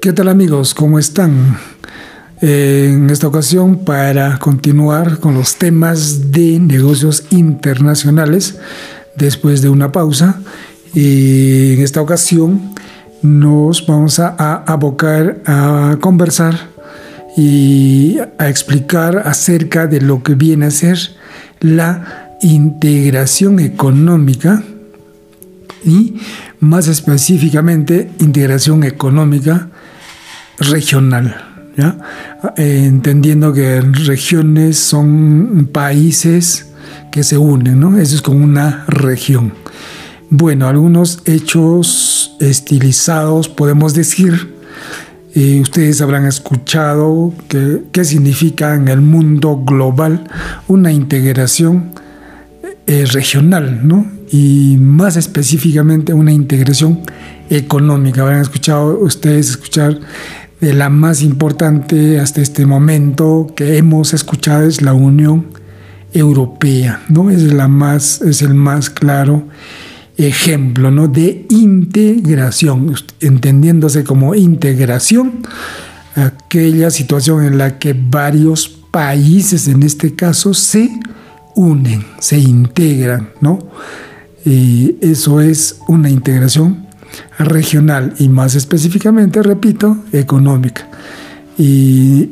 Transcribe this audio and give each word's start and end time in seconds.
¿Qué 0.00 0.14
tal 0.14 0.28
amigos? 0.28 0.72
¿Cómo 0.72 0.98
están? 0.98 1.58
En 2.40 3.10
esta 3.10 3.26
ocasión, 3.26 3.84
para 3.84 4.38
continuar 4.38 5.18
con 5.18 5.34
los 5.34 5.56
temas 5.56 6.32
de 6.32 6.58
negocios 6.58 7.24
internacionales, 7.28 8.58
después 9.14 9.60
de 9.60 9.68
una 9.68 9.92
pausa, 9.92 10.40
y 10.94 11.74
en 11.74 11.82
esta 11.82 12.00
ocasión 12.00 12.72
nos 13.20 13.86
vamos 13.86 14.18
a, 14.20 14.28
abocar 14.64 15.42
a 15.44 15.98
conversar 16.00 16.54
y 17.36 18.16
a 18.38 18.48
explicar 18.48 19.18
acerca 19.26 19.86
de 19.86 20.00
lo 20.00 20.22
que 20.22 20.34
viene 20.34 20.64
a 20.64 20.70
ser 20.70 20.98
la 21.60 22.38
integración 22.40 23.60
económica 23.60 24.62
y 25.84 26.14
más 26.58 26.88
específicamente 26.88 28.10
integración 28.18 28.82
económica 28.84 29.68
regional, 30.60 31.36
¿ya? 31.76 31.96
Eh, 32.56 32.84
entendiendo 32.86 33.52
que 33.52 33.80
regiones 33.80 34.78
son 34.78 35.68
países 35.72 36.66
que 37.10 37.24
se 37.24 37.38
unen, 37.38 37.80
¿no? 37.80 37.98
Eso 37.98 38.14
es 38.14 38.22
como 38.22 38.44
una 38.44 38.84
región. 38.86 39.52
Bueno, 40.28 40.68
algunos 40.68 41.22
hechos 41.24 42.36
estilizados 42.38 43.48
podemos 43.48 43.94
decir, 43.94 44.54
y 45.34 45.60
ustedes 45.60 46.00
habrán 46.00 46.26
escuchado 46.26 47.32
qué 47.48 48.04
significa 48.04 48.74
en 48.74 48.88
el 48.88 49.00
mundo 49.00 49.62
global 49.64 50.28
una 50.66 50.92
integración 50.92 51.92
eh, 52.86 53.06
regional, 53.06 53.86
¿no? 53.86 54.06
Y 54.32 54.76
más 54.80 55.16
específicamente 55.16 56.12
una 56.12 56.32
integración 56.32 57.00
económica. 57.48 58.22
Habrán 58.22 58.40
escuchado 58.40 58.98
ustedes 58.98 59.50
escuchar 59.50 59.98
de 60.60 60.74
la 60.74 60.90
más 60.90 61.22
importante 61.22 62.20
hasta 62.20 62.42
este 62.42 62.66
momento 62.66 63.50
que 63.56 63.78
hemos 63.78 64.12
escuchado 64.12 64.66
es 64.66 64.82
la 64.82 64.92
Unión 64.92 65.46
Europea, 66.12 67.02
¿no? 67.08 67.30
Es 67.30 67.42
la 67.42 67.68
más, 67.68 68.20
es 68.20 68.42
el 68.42 68.54
más 68.54 68.90
claro 68.90 69.44
ejemplo, 70.18 70.90
¿no? 70.90 71.08
De 71.08 71.46
integración, 71.48 72.94
entendiéndose 73.20 74.04
como 74.04 74.34
integración, 74.34 75.46
aquella 76.14 76.90
situación 76.90 77.44
en 77.44 77.56
la 77.56 77.78
que 77.78 77.94
varios 77.94 78.68
países, 78.68 79.66
en 79.68 79.82
este 79.82 80.14
caso, 80.14 80.52
se 80.52 80.90
unen, 81.54 82.04
se 82.18 82.38
integran, 82.38 83.30
¿no? 83.40 83.60
Y 84.44 84.96
eso 85.00 85.40
es 85.40 85.78
una 85.88 86.10
integración 86.10 86.89
regional 87.38 88.14
y 88.18 88.28
más 88.28 88.54
específicamente, 88.54 89.42
repito, 89.42 89.96
económica. 90.12 90.88
Y 91.56 92.30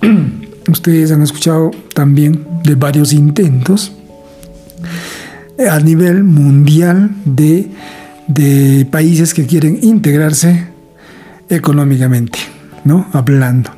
ustedes 0.68 1.12
han 1.12 1.22
escuchado 1.22 1.70
también 1.94 2.46
de 2.62 2.74
varios 2.74 3.12
intentos 3.12 3.92
a 5.70 5.80
nivel 5.80 6.22
mundial 6.22 7.10
de, 7.24 7.68
de 8.28 8.86
países 8.90 9.34
que 9.34 9.46
quieren 9.46 9.78
integrarse 9.82 10.66
económicamente, 11.48 12.38
¿no? 12.84 13.06
Hablando. 13.12 13.70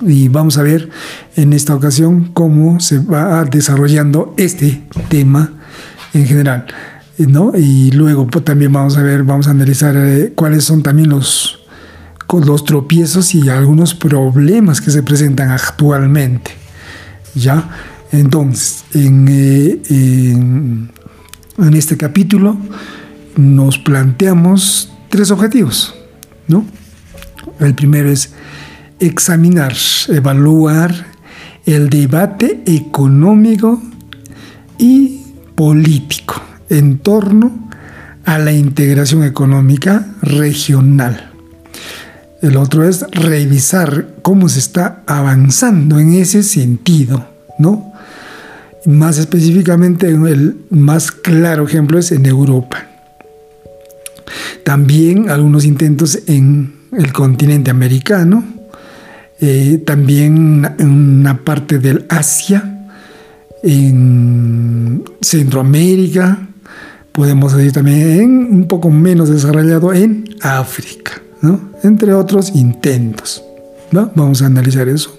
Y 0.00 0.28
vamos 0.28 0.58
a 0.58 0.62
ver 0.62 0.88
en 1.36 1.52
esta 1.52 1.74
ocasión 1.74 2.30
cómo 2.32 2.80
se 2.80 2.98
va 2.98 3.44
desarrollando 3.44 4.34
este 4.36 4.82
tema 5.08 5.52
en 6.12 6.26
general. 6.26 6.66
Y 7.18 7.90
luego 7.92 8.26
pues, 8.26 8.44
también 8.44 8.72
vamos 8.72 8.96
a 8.96 9.02
ver, 9.02 9.22
vamos 9.22 9.46
a 9.46 9.50
analizar 9.50 9.94
eh, 9.96 10.32
cuáles 10.34 10.64
son 10.64 10.82
también 10.82 11.10
los, 11.10 11.60
los 12.44 12.64
tropiezos 12.64 13.34
y 13.34 13.48
algunos 13.48 13.94
problemas 13.94 14.80
que 14.80 14.90
se 14.90 15.02
presentan 15.02 15.50
actualmente. 15.50 16.52
¿Ya? 17.34 17.68
Entonces, 18.12 18.84
en, 18.94 19.26
eh, 19.28 19.82
en, 19.88 20.90
en, 21.58 21.74
este 21.74 21.96
capítulo 21.96 22.56
nos 23.36 23.78
planteamos 23.78 24.92
tres 25.08 25.30
objetivos, 25.30 25.94
¿no? 26.46 26.66
El 27.58 27.74
primero 27.74 28.10
es 28.10 28.34
examinar, 28.98 29.74
evaluar 30.08 31.06
el 31.64 31.88
debate 31.88 32.62
económico 32.66 33.80
y 34.76 35.22
político 35.54 36.42
en 36.68 36.98
torno 36.98 37.68
a 38.24 38.38
la 38.38 38.52
integración 38.52 39.24
económica 39.24 40.06
regional. 40.22 41.30
El 42.40 42.56
otro 42.56 42.84
es 42.84 43.04
revisar 43.12 44.16
cómo 44.22 44.48
se 44.48 44.58
está 44.58 45.02
avanzando 45.06 45.98
en 45.98 46.14
ese 46.14 46.42
sentido, 46.42 47.28
¿no? 47.58 47.92
Más 48.84 49.18
específicamente, 49.18 50.08
el 50.08 50.56
más 50.70 51.12
claro 51.12 51.64
ejemplo 51.66 51.98
es 51.98 52.10
en 52.10 52.26
Europa. 52.26 52.88
También 54.64 55.30
algunos 55.30 55.64
intentos 55.64 56.18
en 56.26 56.74
el 56.92 57.12
continente 57.12 57.70
americano, 57.70 58.44
eh, 59.40 59.82
también 59.86 60.68
en 60.78 60.90
una 60.90 61.44
parte 61.44 61.78
del 61.78 62.06
Asia, 62.08 62.88
en 63.62 65.04
Centroamérica, 65.20 66.48
podemos 67.12 67.56
decir 67.56 67.72
también 67.72 68.48
un 68.50 68.66
poco 68.66 68.90
menos 68.90 69.28
desarrollado 69.28 69.92
en 69.92 70.24
África, 70.40 71.22
¿no? 71.40 71.60
entre 71.82 72.14
otros 72.14 72.54
intentos. 72.54 73.42
¿no? 73.90 74.10
Vamos 74.14 74.42
a 74.42 74.46
analizar 74.46 74.88
eso. 74.88 75.18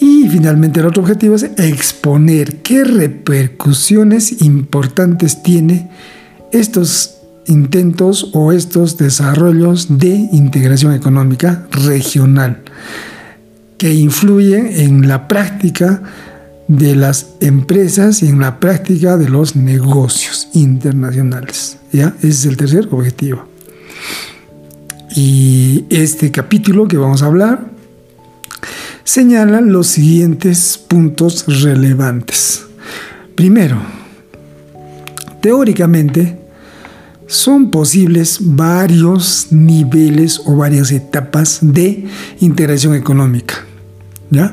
Y 0.00 0.28
finalmente 0.28 0.80
el 0.80 0.86
otro 0.86 1.02
objetivo 1.02 1.34
es 1.34 1.44
exponer 1.56 2.58
qué 2.62 2.84
repercusiones 2.84 4.42
importantes 4.42 5.42
tiene 5.42 5.90
estos 6.52 7.16
intentos 7.46 8.30
o 8.34 8.52
estos 8.52 8.98
desarrollos 8.98 9.98
de 9.98 10.08
integración 10.32 10.92
económica 10.92 11.66
regional 11.70 12.62
que 13.78 13.94
influyen 13.94 14.66
en 14.66 15.08
la 15.08 15.28
práctica 15.28 16.02
de 16.68 16.94
las 16.94 17.30
empresas 17.40 18.22
y 18.22 18.28
en 18.28 18.40
la 18.40 18.60
práctica 18.60 19.16
de 19.16 19.28
los 19.28 19.56
negocios 19.56 20.48
internacionales. 20.52 21.78
¿ya? 21.92 22.14
Ese 22.18 22.28
es 22.28 22.46
el 22.46 22.56
tercer 22.56 22.88
objetivo. 22.90 23.44
Y 25.16 25.86
este 25.88 26.30
capítulo 26.30 26.86
que 26.86 26.98
vamos 26.98 27.22
a 27.22 27.26
hablar 27.26 27.70
señala 29.02 29.62
los 29.62 29.86
siguientes 29.86 30.78
puntos 30.86 31.46
relevantes. 31.46 32.66
Primero, 33.34 33.78
teóricamente 35.40 36.38
son 37.26 37.70
posibles 37.70 38.38
varios 38.40 39.48
niveles 39.50 40.40
o 40.44 40.56
varias 40.56 40.92
etapas 40.92 41.58
de 41.62 42.06
integración 42.40 42.94
económica. 42.94 43.64
¿Ya? 44.30 44.52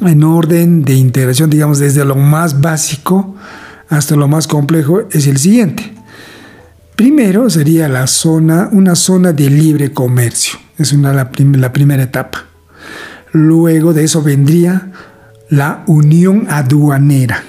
En 0.00 0.24
orden 0.24 0.82
de 0.82 0.94
integración, 0.94 1.50
digamos, 1.50 1.78
desde 1.78 2.04
lo 2.04 2.16
más 2.16 2.60
básico 2.60 3.34
hasta 3.88 4.16
lo 4.16 4.28
más 4.28 4.46
complejo, 4.46 5.02
es 5.10 5.26
el 5.26 5.36
siguiente. 5.36 5.94
Primero 6.96 7.50
sería 7.50 7.88
la 7.88 8.06
zona, 8.06 8.68
una 8.72 8.94
zona 8.94 9.32
de 9.32 9.50
libre 9.50 9.92
comercio. 9.92 10.58
Es 10.78 10.92
una, 10.92 11.12
la, 11.12 11.30
primera 11.30 12.02
etapa. 12.02 12.44
Luego 13.32 13.92
de 13.92 14.04
eso 14.04 14.22
vendría 14.22 14.92
la 15.48 15.82
unión 15.86 16.46
aduanera. 16.48 17.42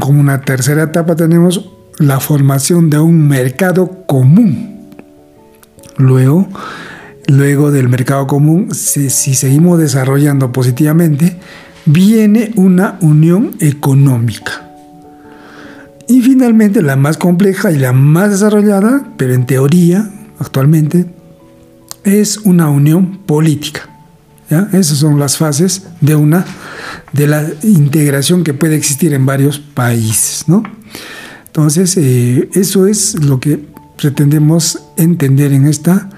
Como 0.00 0.20
una 0.20 0.40
tercera 0.40 0.84
etapa 0.84 1.14
tenemos 1.14 1.70
la 1.98 2.18
formación 2.18 2.90
de 2.90 2.98
un 2.98 3.28
mercado 3.28 4.04
común. 4.06 4.90
Luego 5.96 6.48
luego 7.26 7.70
del 7.70 7.88
mercado 7.88 8.26
común, 8.26 8.74
si, 8.74 9.10
seguimos 9.10 9.78
desarrollando 9.78 10.52
positivamente, 10.52 11.38
viene 11.84 12.52
una 12.56 12.98
unión 13.00 13.56
económica. 13.60 14.62
Y 16.08 16.22
finalmente, 16.22 16.82
la 16.82 16.96
más 16.96 17.16
compleja 17.16 17.72
y 17.72 17.78
la 17.78 17.92
más 17.92 18.30
desarrollada, 18.30 19.12
pero 19.16 19.34
en 19.34 19.46
teoría, 19.46 20.08
actualmente, 20.38 21.06
es 22.04 22.38
una 22.38 22.68
unión 22.68 23.18
política. 23.26 23.88
Esas 24.72 24.98
son 24.98 25.18
las 25.18 25.36
fases 25.36 25.88
de 26.00 26.14
una 26.14 26.44
de 27.12 27.26
la 27.26 27.44
integración 27.64 28.44
que 28.44 28.54
puede 28.54 28.76
existir 28.76 29.12
en 29.12 29.26
varios 29.26 29.58
países. 29.58 30.44
¿no? 30.46 30.62
Entonces, 31.46 31.96
eh, 31.96 32.48
eso 32.52 32.86
es 32.86 33.24
lo 33.24 33.40
que 33.40 33.58
pretendemos 33.96 34.78
entender 34.96 35.52
en 35.52 35.66
esta 35.66 36.08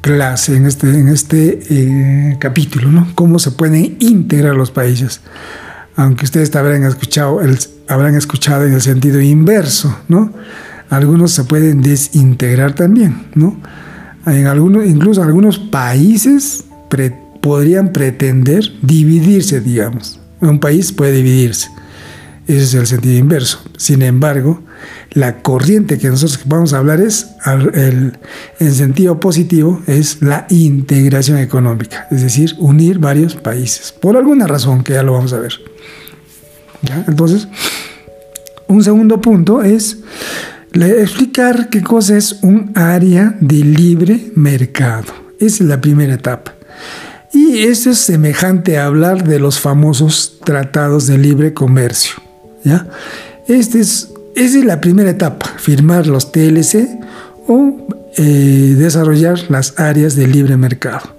clase, 0.00 0.56
en 0.56 0.66
este, 0.66 0.88
en 0.88 1.08
este 1.08 1.60
eh, 1.70 2.36
capítulo, 2.38 2.90
¿no? 2.90 3.08
Cómo 3.14 3.38
se 3.38 3.50
pueden 3.50 3.96
integrar 4.00 4.54
los 4.54 4.70
países. 4.70 5.20
Aunque 5.96 6.24
ustedes 6.24 6.54
habrán 6.56 6.84
escuchado, 6.84 7.40
el, 7.40 7.58
habrán 7.88 8.14
escuchado 8.14 8.64
en 8.64 8.72
el 8.72 8.80
sentido 8.80 9.20
inverso, 9.20 9.98
¿no? 10.08 10.32
algunos 10.90 11.30
se 11.30 11.44
pueden 11.44 11.82
desintegrar 11.82 12.74
también, 12.74 13.28
¿no? 13.34 13.56
En 14.26 14.46
algunos, 14.46 14.84
incluso 14.84 15.22
algunos 15.22 15.58
países 15.58 16.64
podrían 17.40 17.92
pretender 17.92 18.64
dividirse, 18.82 19.60
digamos. 19.60 20.20
Un 20.40 20.58
país 20.58 20.92
puede 20.92 21.12
dividirse. 21.12 21.70
Ese 22.50 22.64
es 22.64 22.74
el 22.74 22.86
sentido 22.88 23.16
inverso. 23.16 23.60
Sin 23.76 24.02
embargo, 24.02 24.60
la 25.12 25.40
corriente 25.40 25.98
que 25.98 26.08
nosotros 26.08 26.40
vamos 26.46 26.72
a 26.72 26.78
hablar 26.78 27.00
es, 27.00 27.28
en 27.46 28.74
sentido 28.74 29.20
positivo, 29.20 29.80
es 29.86 30.20
la 30.20 30.46
integración 30.50 31.38
económica, 31.38 32.08
es 32.10 32.22
decir, 32.22 32.56
unir 32.58 32.98
varios 32.98 33.36
países, 33.36 33.92
por 33.92 34.16
alguna 34.16 34.48
razón 34.48 34.82
que 34.82 34.94
ya 34.94 35.04
lo 35.04 35.12
vamos 35.12 35.32
a 35.32 35.38
ver. 35.38 35.52
Entonces, 37.06 37.46
un 38.66 38.82
segundo 38.82 39.20
punto 39.20 39.62
es 39.62 39.98
explicar 40.72 41.68
qué 41.68 41.84
cosa 41.84 42.16
es 42.16 42.40
un 42.42 42.72
área 42.74 43.36
de 43.40 43.58
libre 43.58 44.32
mercado. 44.34 45.12
Esa 45.38 45.62
es 45.62 45.68
la 45.68 45.80
primera 45.80 46.14
etapa. 46.14 46.54
Y 47.32 47.58
eso 47.58 47.90
es 47.90 47.98
semejante 47.98 48.76
a 48.76 48.86
hablar 48.86 49.22
de 49.22 49.38
los 49.38 49.60
famosos 49.60 50.40
tratados 50.44 51.06
de 51.06 51.16
libre 51.16 51.54
comercio. 51.54 52.29
¿Ya? 52.64 52.86
Este 53.48 53.80
es, 53.80 54.10
es 54.36 54.54
la 54.64 54.80
primera 54.80 55.10
etapa, 55.10 55.46
firmar 55.58 56.06
los 56.06 56.32
TLC 56.32 56.88
o 57.46 57.86
eh, 58.16 58.74
desarrollar 58.78 59.38
las 59.50 59.78
áreas 59.78 60.14
de 60.16 60.26
libre 60.26 60.56
mercado. 60.56 61.16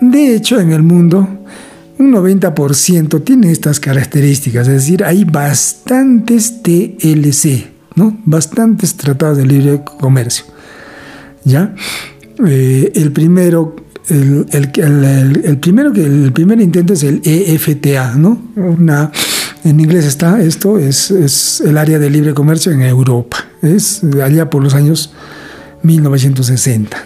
De 0.00 0.34
hecho, 0.34 0.60
en 0.60 0.72
el 0.72 0.82
mundo, 0.82 1.28
un 1.98 2.12
90% 2.12 3.22
tiene 3.24 3.52
estas 3.52 3.78
características, 3.78 4.66
es 4.68 4.74
decir, 4.74 5.04
hay 5.04 5.24
bastantes 5.24 6.62
TLC, 6.62 7.68
¿no? 7.94 8.18
Bastantes 8.24 8.94
tratados 8.96 9.36
de 9.36 9.46
libre 9.46 9.82
comercio. 9.84 10.46
¿Ya? 11.44 11.74
Eh, 12.46 12.92
el 12.94 13.12
primero 13.12 13.76
el, 14.10 14.46
el, 15.44 15.58
primero 15.58 15.92
que 15.92 16.02
el 16.02 16.32
primer 16.32 16.60
intento 16.60 16.94
es 16.94 17.02
el 17.02 17.20
EFTA, 17.24 18.14
¿no? 18.16 18.40
Una, 18.56 19.12
en 19.64 19.80
inglés 19.80 20.04
está 20.04 20.40
esto, 20.40 20.78
es, 20.78 21.10
es, 21.10 21.60
el 21.60 21.78
área 21.78 21.98
de 21.98 22.10
libre 22.10 22.34
comercio 22.34 22.72
en 22.72 22.82
Europa. 22.82 23.38
Es 23.62 24.02
allá 24.22 24.50
por 24.50 24.62
los 24.62 24.74
años 24.74 25.12
1960. 25.82 26.96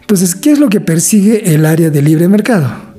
Entonces, 0.00 0.34
¿qué 0.34 0.52
es 0.52 0.58
lo 0.58 0.68
que 0.68 0.80
persigue 0.80 1.54
el 1.54 1.66
área 1.66 1.90
de 1.90 2.02
libre 2.02 2.28
mercado? 2.28 2.90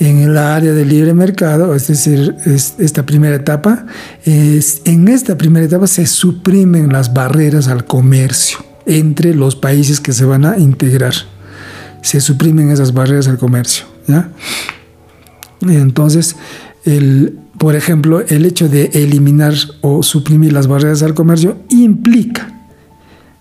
En 0.00 0.18
el 0.18 0.36
área 0.36 0.72
de 0.72 0.84
libre 0.84 1.14
mercado, 1.14 1.74
es 1.74 1.86
decir, 1.86 2.34
esta 2.46 3.06
primera 3.06 3.36
etapa, 3.36 3.86
es, 4.24 4.82
en 4.84 5.08
esta 5.08 5.36
primera 5.36 5.66
etapa 5.66 5.86
se 5.86 6.06
suprimen 6.06 6.92
las 6.92 7.12
barreras 7.12 7.68
al 7.68 7.84
comercio 7.84 8.58
entre 8.86 9.34
los 9.34 9.56
países 9.56 10.00
que 10.00 10.12
se 10.12 10.24
van 10.24 10.44
a 10.44 10.58
integrar 10.58 11.14
se 12.04 12.20
suprimen 12.20 12.70
esas 12.70 12.92
barreras 12.92 13.28
al 13.28 13.38
comercio. 13.38 13.86
¿ya? 14.06 14.28
Entonces, 15.62 16.36
por 17.58 17.76
ejemplo, 17.76 18.20
el 18.20 18.44
hecho 18.44 18.68
de 18.68 18.90
eliminar 18.94 19.54
o 19.80 20.02
suprimir 20.02 20.52
las 20.52 20.66
barreras 20.66 21.02
al 21.02 21.14
comercio 21.14 21.56
implica 21.70 22.50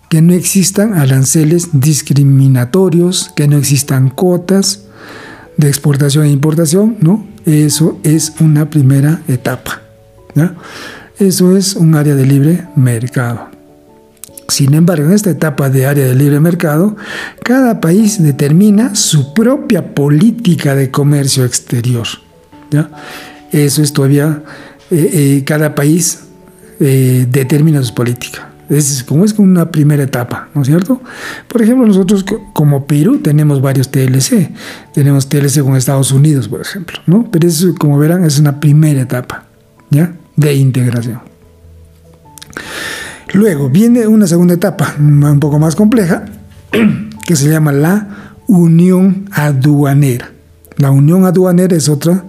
que 0.10 0.22
no 0.22 0.34
existan 0.34 0.94
aranceles 0.94 1.70
discriminatorios, 1.74 3.32
que 3.36 3.48
no 3.48 3.58
existan 3.58 4.10
cuotas 4.10 4.86
de 5.58 5.68
exportación 5.68 6.26
e 6.26 6.30
importación, 6.30 6.98
¿no? 7.02 7.26
Eso 7.46 8.00
es 8.04 8.34
una 8.40 8.70
primera 8.70 9.22
etapa. 9.28 9.82
Eso 11.20 11.58
es 11.58 11.76
un 11.76 11.96
área 11.96 12.16
de 12.16 12.26
libre 12.26 12.68
mercado. 12.76 13.50
Sin 14.48 14.74
embargo, 14.74 15.06
en 15.06 15.14
esta 15.14 15.30
etapa 15.30 15.70
de 15.70 15.86
área 15.86 16.06
de 16.06 16.16
libre 16.16 16.40
mercado, 16.40 16.96
cada 17.44 17.82
país 17.82 18.22
determina 18.22 18.94
su 18.96 19.34
propia 19.34 19.94
política 19.94 20.76
de 20.76 20.92
comercio 20.92 21.46
exterior. 21.46 22.08
Eso 23.54 23.84
es 23.84 23.94
todavía, 23.94 24.42
eh, 24.90 25.10
eh, 25.14 25.44
cada 25.46 25.76
país 25.76 26.24
eh, 26.80 27.28
determina 27.30 27.84
su 27.84 27.94
política. 27.94 28.50
Es 28.68 29.04
como 29.04 29.26
es 29.26 29.34
una 29.34 29.70
primera 29.70 30.02
etapa, 30.02 30.50
¿no 30.56 30.64
es 30.64 30.68
cierto? 30.68 31.00
Por 31.48 31.62
ejemplo, 31.62 31.86
nosotros 31.86 32.26
como 32.54 32.88
Perú 32.88 33.20
tenemos 33.20 33.62
varios 33.62 33.92
TLC. 33.92 34.50
Tenemos 34.94 35.30
TLC 35.30 35.62
con 35.62 35.76
Estados 35.76 36.12
Unidos, 36.12 36.48
por 36.48 36.62
ejemplo, 36.62 36.98
¿no? 37.06 37.30
Pero 37.30 37.48
eso, 37.48 37.76
como 37.78 38.00
verán, 38.00 38.24
es 38.26 38.40
una 38.40 38.60
primera 38.60 39.02
etapa, 39.02 39.46
¿ya? 39.92 40.16
De 40.36 40.56
integración. 40.56 41.20
Luego 43.34 43.70
viene 43.70 44.08
una 44.08 44.26
segunda 44.26 44.56
etapa, 44.56 44.96
un 44.98 45.40
poco 45.40 45.60
más 45.60 45.76
compleja, 45.76 46.26
que 47.28 47.36
se 47.36 47.50
llama 47.50 47.72
la 47.72 48.36
unión 48.48 49.30
aduanera. 49.32 50.32
La 50.78 50.90
unión 50.90 51.26
aduanera 51.26 51.76
es 51.76 51.88
otra 51.90 52.24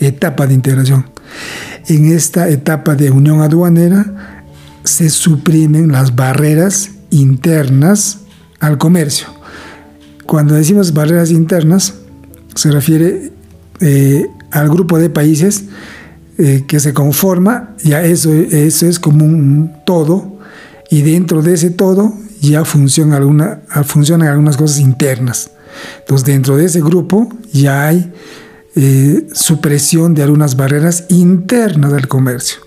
etapa 0.00 0.46
de 0.46 0.54
integración. 0.54 1.06
En 1.88 2.12
esta 2.12 2.48
etapa 2.48 2.94
de 2.94 3.10
unión 3.10 3.40
aduanera 3.40 4.44
se 4.84 5.10
suprimen 5.10 5.92
las 5.92 6.14
barreras 6.14 6.90
internas 7.10 8.20
al 8.60 8.78
comercio. 8.78 9.28
Cuando 10.26 10.54
decimos 10.54 10.92
barreras 10.92 11.30
internas, 11.30 11.94
se 12.54 12.70
refiere 12.70 13.32
eh, 13.80 14.26
al 14.50 14.68
grupo 14.68 14.98
de 14.98 15.10
países 15.10 15.64
eh, 16.38 16.64
que 16.66 16.80
se 16.80 16.92
conforma, 16.92 17.74
ya 17.82 18.02
eso, 18.02 18.32
eso 18.32 18.86
es 18.86 18.98
como 18.98 19.24
un 19.24 19.72
todo 19.86 20.38
y 20.90 21.02
dentro 21.02 21.42
de 21.42 21.54
ese 21.54 21.70
todo 21.70 22.14
ya 22.40 22.64
funcionan 22.64 23.22
algunas 24.28 24.56
cosas 24.56 24.78
internas. 24.78 25.50
Entonces 26.00 26.26
dentro 26.26 26.56
de 26.56 26.66
ese 26.66 26.80
grupo 26.80 27.28
ya 27.52 27.86
hay 27.86 28.12
eh, 28.80 29.26
supresión 29.32 30.14
de 30.14 30.22
algunas 30.22 30.56
barreras 30.56 31.04
internas 31.08 31.92
del 31.92 32.08
comercio. 32.08 32.58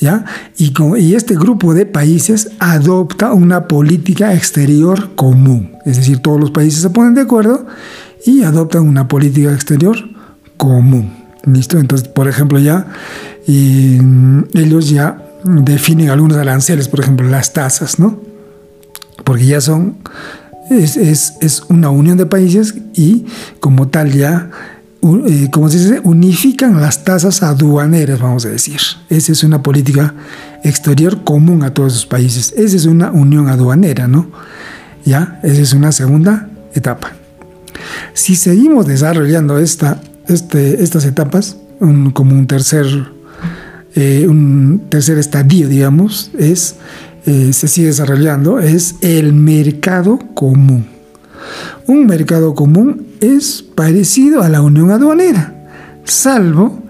¿Ya? 0.00 0.24
Y, 0.56 0.72
y 0.98 1.14
este 1.14 1.34
grupo 1.34 1.74
de 1.74 1.84
países 1.84 2.50
adopta 2.58 3.34
una 3.34 3.68
política 3.68 4.34
exterior 4.34 5.14
común. 5.14 5.72
Es 5.84 5.96
decir, 5.98 6.20
todos 6.20 6.40
los 6.40 6.50
países 6.50 6.80
se 6.80 6.90
ponen 6.90 7.14
de 7.14 7.20
acuerdo 7.20 7.66
y 8.24 8.42
adoptan 8.42 8.88
una 8.88 9.08
política 9.08 9.52
exterior 9.52 9.96
común. 10.56 11.12
¿Listo? 11.44 11.78
Entonces, 11.78 12.08
por 12.08 12.28
ejemplo, 12.28 12.58
ya 12.58 12.86
y, 13.46 13.98
ellos 14.54 14.90
ya 14.90 15.26
definen 15.44 16.10
algunos 16.10 16.36
aranceles, 16.36 16.88
por 16.88 17.00
ejemplo, 17.00 17.28
las 17.28 17.52
tasas, 17.52 17.98
¿no? 17.98 18.20
Porque 19.24 19.46
ya 19.46 19.60
son, 19.60 19.96
es, 20.70 20.96
es, 20.96 21.64
una 21.68 21.90
unión 21.90 22.16
de 22.16 22.26
países 22.26 22.74
y 22.94 23.26
como 23.58 23.88
tal 23.88 24.12
ya, 24.12 24.50
eh, 25.02 25.48
como 25.50 25.68
se 25.68 25.78
dice, 25.78 26.00
unifican 26.04 26.80
las 26.80 27.04
tasas 27.04 27.42
aduaneras, 27.42 28.20
vamos 28.20 28.44
a 28.44 28.48
decir. 28.48 28.80
Esa 29.08 29.32
es 29.32 29.44
una 29.44 29.62
política 29.62 30.14
exterior 30.62 31.24
común 31.24 31.62
a 31.62 31.72
todos 31.72 31.92
los 31.92 32.06
países. 32.06 32.52
Esa 32.56 32.76
es 32.76 32.86
una 32.86 33.10
unión 33.10 33.48
aduanera, 33.48 34.08
¿no? 34.08 34.30
Ya, 35.04 35.40
esa 35.42 35.62
es 35.62 35.72
una 35.72 35.92
segunda 35.92 36.48
etapa. 36.74 37.12
Si 38.12 38.36
seguimos 38.36 38.86
desarrollando 38.86 39.58
esta, 39.58 40.00
este, 40.28 40.82
estas 40.82 41.04
etapas, 41.04 41.56
como 42.12 42.34
un 42.34 42.46
tercer 42.46 42.86
eh, 43.96 44.26
un 44.28 44.86
tercer 44.88 45.18
estadio, 45.18 45.68
digamos, 45.68 46.30
es, 46.38 46.76
eh, 47.26 47.52
se 47.52 47.66
sigue 47.66 47.88
desarrollando, 47.88 48.60
es 48.60 48.94
el 49.00 49.32
mercado 49.32 50.18
común. 50.34 50.86
Un 51.86 52.06
mercado 52.06 52.54
común 52.54 53.06
es 53.20 53.62
parecido 53.62 54.42
a 54.42 54.48
la 54.48 54.62
unión 54.62 54.90
aduanera, 54.90 55.54
salvo 56.04 56.82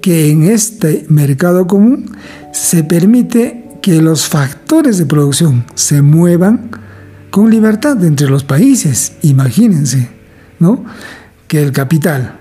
que 0.00 0.30
en 0.30 0.44
este 0.44 1.06
mercado 1.08 1.66
común 1.66 2.14
se 2.52 2.84
permite 2.84 3.64
que 3.80 4.00
los 4.00 4.26
factores 4.26 4.98
de 4.98 5.06
producción 5.06 5.64
se 5.74 6.02
muevan 6.02 6.70
con 7.30 7.50
libertad 7.50 8.02
entre 8.04 8.28
los 8.28 8.44
países. 8.44 9.12
Imagínense, 9.22 10.08
¿no? 10.58 10.84
Que 11.48 11.62
el 11.62 11.72
capital, 11.72 12.38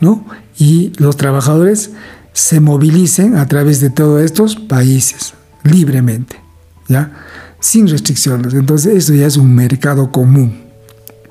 ¿no? 0.00 0.26
Y 0.58 0.92
los 0.96 1.16
trabajadores 1.16 1.90
se 2.32 2.60
movilicen 2.60 3.36
a 3.36 3.46
través 3.46 3.80
de 3.80 3.90
todos 3.90 4.22
estos 4.22 4.56
países 4.56 5.34
libremente, 5.64 6.40
¿ya? 6.88 7.12
Sin 7.60 7.88
restricciones. 7.88 8.54
Entonces, 8.54 8.96
eso 8.96 9.14
ya 9.14 9.26
es 9.26 9.36
un 9.36 9.54
mercado 9.54 10.10
común. 10.10 10.61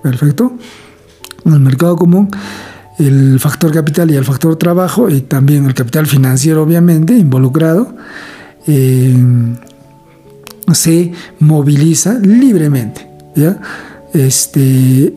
¿Perfecto? 0.04 0.54
En 1.46 1.54
el 1.54 1.60
mercado 1.60 1.96
común, 1.96 2.30
el 3.00 3.40
factor 3.40 3.72
capital 3.72 4.12
y 4.12 4.16
el 4.16 4.26
factor 4.26 4.56
trabajo, 4.56 5.10
y 5.10 5.22
también 5.22 5.66
el 5.66 5.74
capital 5.74 6.06
financiero, 6.08 6.64
obviamente, 6.64 7.16
involucrado, 7.16 7.96
se 10.74 11.12
moviliza 11.40 12.14
libremente. 12.20 13.08
Este, 14.14 15.14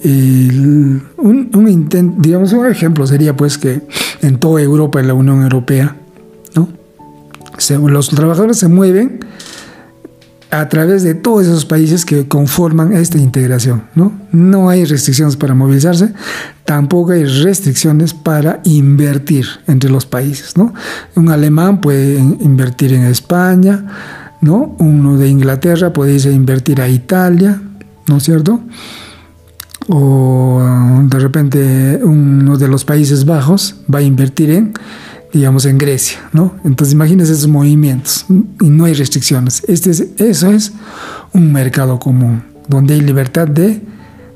un, 1.17 1.50
un 1.53 2.17
digamos, 2.19 2.53
un 2.53 2.67
ejemplo 2.67 3.07
sería 3.07 3.37
pues 3.37 3.59
que 3.59 3.83
en 4.23 4.38
toda 4.38 4.62
Europa, 4.62 5.00
en 5.00 5.09
la 5.09 5.14
Unión 5.14 5.43
Europea, 5.43 5.97
¿no? 6.55 6.69
los 7.88 8.09
trabajadores 8.11 8.59
se 8.59 8.69
mueven 8.69 9.21
a 10.51 10.69
través 10.69 11.03
de 11.03 11.15
todos 11.15 11.47
esos 11.47 11.65
países 11.65 12.05
que 12.05 12.29
conforman 12.29 12.93
esta 12.93 13.19
integración. 13.19 13.85
¿no? 13.95 14.13
no 14.33 14.69
hay 14.69 14.85
restricciones 14.85 15.37
para 15.37 15.55
movilizarse, 15.55 16.13
tampoco 16.65 17.13
hay 17.13 17.25
restricciones 17.25 18.15
para 18.15 18.61
invertir 18.65 19.47
entre 19.67 19.91
los 19.91 20.07
países. 20.07 20.57
¿no? 20.57 20.73
Un 21.15 21.31
alemán 21.31 21.81
puede 21.81 22.19
invertir 22.19 22.93
en 22.93 23.05
España, 23.05 23.85
¿no? 24.41 24.77
uno 24.79 25.17
de 25.17 25.29
Inglaterra 25.29 25.93
puede 25.93 26.17
invertir 26.31 26.81
a 26.81 26.89
Italia, 26.89 27.61
¿no 28.07 28.19
es 28.19 28.23
cierto? 28.23 28.61
O 29.89 30.63
de 31.03 31.19
repente 31.19 32.01
uno 32.03 32.57
de 32.57 32.69
los 32.69 32.87
Países 32.87 33.27
Bajos 33.27 33.77
va 33.93 33.99
a 33.99 34.03
invertir 34.03 34.51
en 34.51 34.73
digamos, 35.35 35.67
en 35.67 35.79
Grecia, 35.79 36.19
¿no? 36.33 36.55
Entonces 36.64 36.95
imagínense 36.95 37.33
esos 37.33 37.49
movimientos 37.49 38.25
y 38.61 38.71
no 38.71 38.85
hay 38.85 38.95
restricciones. 38.95 39.64
Este 39.67 39.91
es, 39.91 40.07
eso 40.19 40.50
es 40.53 40.73
un 41.33 41.53
mercado 41.53 41.99
común, 41.99 42.45
donde 42.69 42.95
hay 42.95 43.00
libertad 43.00 43.49
de 43.49 43.83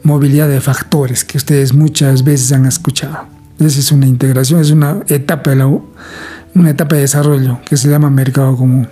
movilidad 0.03 0.49
de 0.49 0.61
factores, 0.61 1.25
que 1.25 1.37
ustedes 1.37 1.73
muchas 1.73 2.25
veces 2.25 2.51
han 2.51 2.67
escuchado. 2.67 3.27
Esa 3.61 3.79
es 3.79 3.93
una 3.93 4.07
integración, 4.07 4.61
es 4.61 4.73
una 4.73 4.99
etapa 5.07 5.55
de, 5.55 5.65
una 6.55 6.71
etapa 6.71 6.97
de 6.97 7.03
desarrollo 7.03 7.61
que 7.65 7.77
se 7.77 7.89
llama 7.89 8.11
mercado 8.11 8.57
común. 8.57 8.89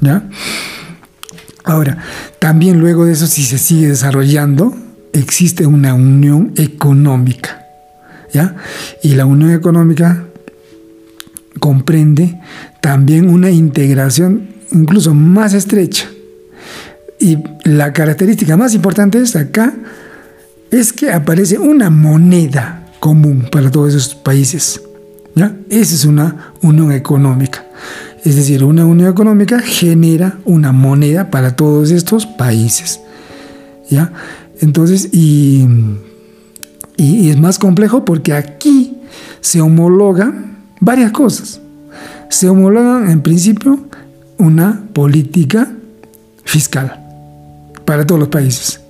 ¿Ya? 0.00 0.22
Ahora, 1.64 1.98
también 2.38 2.78
luego 2.78 3.04
de 3.04 3.12
eso, 3.12 3.26
si 3.26 3.42
se 3.42 3.58
sigue 3.58 3.88
desarrollando, 3.88 4.74
existe 5.12 5.66
una 5.66 5.94
unión 5.94 6.52
económica. 6.56 7.66
¿Ya? 8.32 8.54
Y 9.02 9.14
la 9.14 9.26
unión 9.26 9.50
económica 9.50 10.24
comprende 11.58 12.40
también 12.80 13.28
una 13.28 13.50
integración 13.50 14.48
incluso 14.72 15.14
más 15.14 15.54
estrecha. 15.54 16.08
Y 17.18 17.38
la 17.64 17.92
característica 17.92 18.56
más 18.56 18.74
importante 18.74 19.18
es 19.18 19.36
acá 19.36 19.74
es 20.70 20.92
que 20.92 21.10
aparece 21.10 21.58
una 21.58 21.90
moneda 21.90 22.86
común 23.00 23.46
para 23.50 23.70
todos 23.70 23.94
esos 23.94 24.14
países. 24.14 24.80
¿ya? 25.34 25.56
Esa 25.68 25.94
es 25.94 26.04
una 26.04 26.54
unión 26.62 26.92
económica. 26.92 27.66
Es 28.24 28.36
decir, 28.36 28.64
una 28.64 28.86
unión 28.86 29.10
económica 29.10 29.60
genera 29.60 30.38
una 30.44 30.72
moneda 30.72 31.30
para 31.30 31.56
todos 31.56 31.90
estos 31.90 32.26
países. 32.26 33.00
¿ya? 33.88 34.12
Entonces, 34.60 35.08
y, 35.12 35.66
y 36.96 37.30
es 37.30 37.38
más 37.38 37.58
complejo 37.58 38.04
porque 38.04 38.32
aquí 38.32 38.96
se 39.40 39.60
homologa 39.60 40.32
varias 40.80 41.12
cosas. 41.12 41.60
Se 42.28 42.48
homologan 42.48 43.10
en 43.10 43.20
principio 43.22 43.78
una 44.38 44.82
política 44.92 45.70
fiscal 46.44 46.98
para 47.84 48.06
todos 48.06 48.18
los 48.18 48.28
países. 48.28 48.80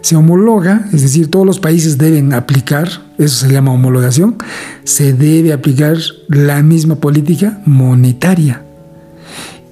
Se 0.00 0.16
homologa, 0.16 0.86
es 0.92 1.02
decir, 1.02 1.30
todos 1.30 1.46
los 1.46 1.58
países 1.58 1.98
deben 1.98 2.32
aplicar, 2.32 2.88
eso 3.18 3.46
se 3.46 3.52
llama 3.52 3.72
homologación, 3.72 4.36
se 4.84 5.12
debe 5.12 5.52
aplicar 5.52 5.96
la 6.28 6.62
misma 6.62 6.96
política 6.96 7.60
monetaria. 7.66 8.62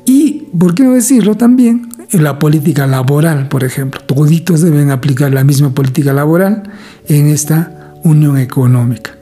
Y, 0.04 0.48
¿por 0.58 0.74
qué 0.74 0.82
no 0.82 0.92
decirlo 0.92 1.36
también? 1.36 1.88
En 2.10 2.22
la 2.22 2.38
política 2.38 2.86
laboral, 2.86 3.48
por 3.48 3.64
ejemplo. 3.64 4.00
Toditos 4.00 4.60
deben 4.60 4.90
aplicar 4.90 5.32
la 5.32 5.42
misma 5.42 5.70
política 5.70 6.12
laboral 6.12 6.64
en 7.08 7.28
esta 7.28 7.94
unión 8.04 8.38
económica. 8.38 9.12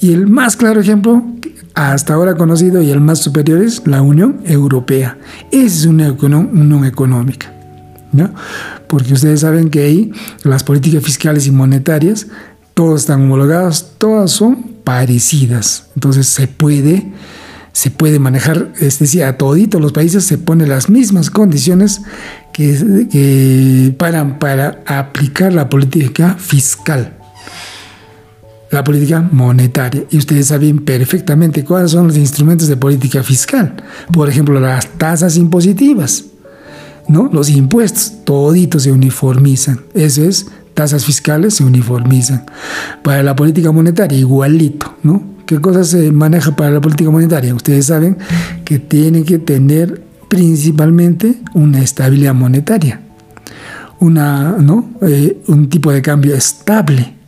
Y 0.00 0.12
el 0.12 0.26
más 0.26 0.56
claro 0.56 0.80
ejemplo 0.80 1.24
hasta 1.74 2.14
ahora 2.14 2.34
conocido 2.34 2.82
y 2.82 2.90
el 2.90 3.00
más 3.00 3.20
superior 3.20 3.62
es 3.62 3.82
la 3.86 4.02
Unión 4.02 4.40
Europea. 4.44 5.18
Esa 5.50 5.78
es 5.78 5.86
una 5.86 6.10
unión 6.10 6.84
económica. 6.84 7.52
¿no? 8.12 8.32
Porque 8.88 9.14
ustedes 9.14 9.40
saben 9.40 9.70
que 9.70 9.80
ahí 9.80 10.12
las 10.44 10.64
políticas 10.64 11.02
fiscales 11.02 11.46
y 11.46 11.50
monetarias, 11.50 12.26
todas 12.74 13.02
están 13.02 13.22
homologadas, 13.22 13.92
todas 13.98 14.30
son 14.30 14.72
parecidas. 14.84 15.86
Entonces 15.94 16.26
se 16.26 16.46
puede, 16.46 17.12
se 17.72 17.90
puede 17.90 18.18
manejar, 18.18 18.72
es 18.78 18.98
decir, 18.98 19.24
a 19.24 19.38
toditos 19.38 19.80
los 19.80 19.92
países 19.92 20.24
se 20.24 20.38
ponen 20.38 20.68
las 20.68 20.90
mismas 20.90 21.30
condiciones 21.30 22.02
que, 22.52 23.06
que 23.10 23.94
para, 23.96 24.38
para 24.38 24.82
aplicar 24.86 25.52
la 25.54 25.70
política 25.70 26.36
fiscal 26.38 27.16
la 28.72 28.82
política 28.82 29.20
monetaria. 29.20 30.04
Y 30.10 30.16
ustedes 30.16 30.48
saben 30.48 30.78
perfectamente 30.78 31.62
cuáles 31.62 31.92
son 31.92 32.08
los 32.08 32.16
instrumentos 32.16 32.68
de 32.68 32.76
política 32.76 33.22
fiscal. 33.22 33.74
Por 34.12 34.28
ejemplo, 34.28 34.58
las 34.58 34.88
tasas 34.98 35.36
impositivas, 35.36 36.24
¿no? 37.06 37.28
Los 37.32 37.50
impuestos, 37.50 38.24
toditos 38.24 38.84
se 38.84 38.90
uniformizan. 38.90 39.82
Eso 39.92 40.24
es, 40.24 40.46
tasas 40.72 41.04
fiscales 41.04 41.54
se 41.54 41.64
uniformizan. 41.64 42.46
Para 43.02 43.22
la 43.22 43.36
política 43.36 43.70
monetaria, 43.72 44.18
igualito, 44.18 44.96
¿no? 45.02 45.22
¿Qué 45.44 45.60
cosas 45.60 45.88
se 45.88 46.10
maneja 46.10 46.56
para 46.56 46.70
la 46.70 46.80
política 46.80 47.10
monetaria? 47.10 47.54
Ustedes 47.54 47.86
saben 47.86 48.16
que 48.64 48.78
tiene 48.78 49.22
que 49.24 49.38
tener 49.38 50.02
principalmente 50.28 51.42
una 51.52 51.82
estabilidad 51.82 52.32
monetaria, 52.32 53.02
una, 54.00 54.56
¿no? 54.58 54.92
Eh, 55.02 55.42
un 55.48 55.68
tipo 55.68 55.92
de 55.92 56.00
cambio 56.00 56.34
estable 56.34 57.21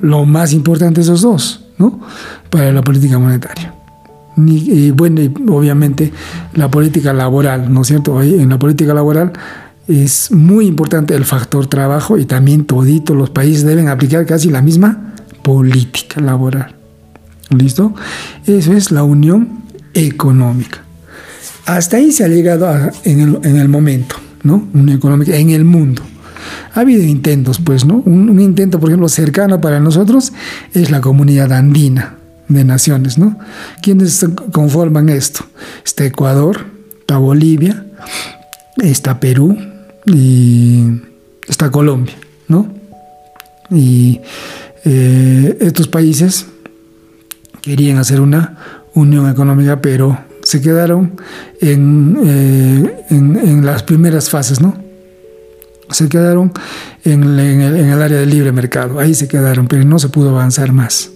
Lo 0.00 0.24
más 0.24 0.52
importante 0.52 1.00
esos 1.00 1.20
dos, 1.20 1.64
¿no? 1.78 2.00
Para 2.50 2.72
la 2.72 2.82
política 2.82 3.18
monetaria. 3.18 3.74
Y, 4.38 4.90
bueno, 4.90 5.22
obviamente 5.48 6.12
la 6.54 6.70
política 6.70 7.12
laboral, 7.12 7.72
¿no 7.72 7.82
es 7.82 7.88
cierto? 7.88 8.20
En 8.22 8.48
la 8.50 8.58
política 8.58 8.92
laboral 8.92 9.32
es 9.88 10.30
muy 10.30 10.66
importante 10.66 11.14
el 11.14 11.24
factor 11.24 11.66
trabajo 11.68 12.18
y 12.18 12.26
también 12.26 12.64
toditos 12.64 13.16
los 13.16 13.30
países 13.30 13.64
deben 13.64 13.88
aplicar 13.88 14.26
casi 14.26 14.50
la 14.50 14.60
misma 14.60 15.14
política 15.42 16.20
laboral. 16.20 16.74
¿Listo? 17.50 17.94
Eso 18.46 18.72
es 18.72 18.90
la 18.90 19.04
unión 19.04 19.62
económica. 19.94 20.82
Hasta 21.64 21.96
ahí 21.96 22.12
se 22.12 22.24
ha 22.24 22.28
llegado 22.28 22.68
en, 23.04 23.20
el, 23.20 23.38
en 23.42 23.56
el 23.56 23.68
momento, 23.68 24.16
¿no? 24.42 24.68
Unión 24.74 24.96
económica 24.98 25.36
en 25.36 25.50
el 25.50 25.64
mundo. 25.64 26.02
Ha 26.74 26.80
habido 26.80 27.02
intentos, 27.02 27.58
pues, 27.58 27.84
¿no? 27.84 28.02
Un, 28.04 28.38
intento, 28.40 28.78
por 28.78 28.90
ejemplo, 28.90 29.08
cercano 29.08 29.60
para 29.60 29.80
nosotros 29.80 30.32
es 30.74 30.90
la 30.90 31.00
comunidad 31.00 31.52
andina 31.52 32.16
de 32.48 32.64
naciones, 32.64 33.18
¿no? 33.18 33.38
¿Quiénes 33.80 34.24
conforman 34.52 35.08
esto? 35.08 35.44
Está 35.84 36.04
Ecuador, 36.04 36.66
está 37.00 37.18
Bolivia, 37.18 37.86
está 38.76 39.18
Perú 39.20 39.56
y 40.06 40.84
está 41.48 41.70
Colombia, 41.70 42.14
¿no? 42.48 42.68
Y 43.70 44.20
eh, 44.84 45.56
estos 45.60 45.88
países 45.88 46.46
querían 47.62 47.98
hacer 47.98 48.20
una 48.20 48.84
unión 48.94 49.28
económica, 49.28 49.80
pero 49.80 50.18
se 50.42 50.60
quedaron 50.60 51.20
en, 51.60 52.16
eh, 52.24 53.04
en 53.10 53.66
las 53.66 53.82
primeras 53.82 54.30
fases, 54.30 54.60
¿no? 54.60 54.85
Se 55.90 56.08
quedaron 56.08 56.52
en, 57.04 57.38
el, 57.38 58.02
área 58.02 58.18
del 58.18 58.30
libre 58.30 58.52
mercado, 58.52 58.98
ahí 58.98 59.14
se 59.14 59.28
quedaron, 59.28 59.68
pero 59.68 59.84
no 59.84 59.98
se 59.98 60.08
pudo 60.08 60.30
avanzar 60.30 60.72
más. 60.72 61.10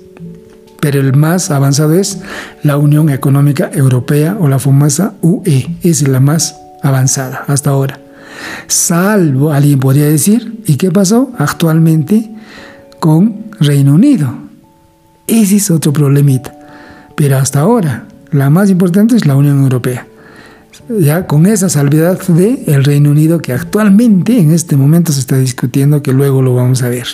Pero 0.80 1.00
el 1.00 1.14
más 1.14 1.50
avanzado 1.50 1.94
es 1.94 2.20
la 2.62 2.78
Unión 2.78 3.10
Económica 3.10 3.70
Europea 3.72 4.36
o 4.40 4.48
la 4.48 4.58
famosa 4.58 5.14
UE, 5.20 5.66
es 5.82 6.06
la 6.08 6.20
más 6.20 6.56
avanzada 6.82 7.44
hasta 7.48 7.70
ahora. 7.70 8.00
Salvo, 8.66 9.52
alguien 9.52 9.80
podría 9.80 10.06
decir, 10.06 10.62
¿y 10.66 10.76
qué 10.76 10.90
pasó 10.90 11.32
actualmente 11.38 12.30
con 12.98 13.44
Reino 13.58 13.94
Unido? 13.94 14.32
Ese 15.26 15.56
es 15.56 15.70
otro 15.70 15.92
problemita. 15.92 16.56
Pero 17.14 17.36
hasta 17.36 17.60
ahora, 17.60 18.06
la 18.30 18.48
más 18.48 18.70
importante 18.70 19.16
es 19.16 19.26
la 19.26 19.36
Unión 19.36 19.62
Europea 19.62 20.06
ya 20.88 21.26
con 21.26 21.46
esa 21.46 21.68
salvedad 21.68 22.20
de 22.28 22.64
el 22.66 22.84
Reino 22.84 23.10
Unido 23.10 23.40
que 23.40 23.52
actualmente 23.52 24.38
en 24.38 24.50
este 24.50 24.76
momento 24.76 25.12
se 25.12 25.20
está 25.20 25.36
discutiendo 25.36 26.02
que 26.02 26.12
luego 26.12 26.42
lo 26.42 26.54
vamos 26.54 26.82
a 26.82 26.88
ver 26.88 27.06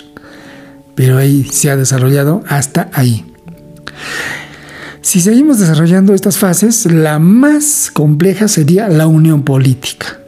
pero 0.95 1.17
ahí 1.17 1.47
se 1.51 1.69
ha 1.69 1.77
desarrollado 1.77 2.43
hasta 2.47 2.89
ahí 2.93 3.25
si 5.01 5.21
seguimos 5.21 5.59
desarrollando 5.59 6.13
estas 6.13 6.37
fases 6.37 6.85
la 6.85 7.19
más 7.19 7.91
compleja 7.93 8.47
sería 8.47 8.87
la 8.87 9.07
unión 9.07 9.43
política 9.43 10.19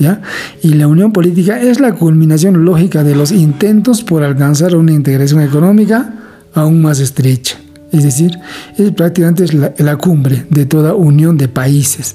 ¿Ya? 0.00 0.22
Y 0.62 0.74
la 0.74 0.86
unión 0.86 1.12
política 1.12 1.60
es 1.60 1.80
la 1.80 1.92
culminación 1.92 2.64
lógica 2.64 3.02
de 3.02 3.16
los 3.16 3.32
intentos 3.32 4.04
por 4.04 4.22
alcanzar 4.22 4.76
una 4.76 4.92
integración 4.92 5.40
económica 5.40 6.14
aún 6.54 6.80
más 6.80 7.00
estrecha. 7.00 7.56
Es 7.90 8.04
decir, 8.04 8.38
es 8.76 8.92
prácticamente 8.92 9.52
la, 9.52 9.74
la 9.76 9.96
cumbre 9.96 10.46
de 10.50 10.66
toda 10.66 10.94
unión 10.94 11.36
de 11.36 11.48
países 11.48 12.14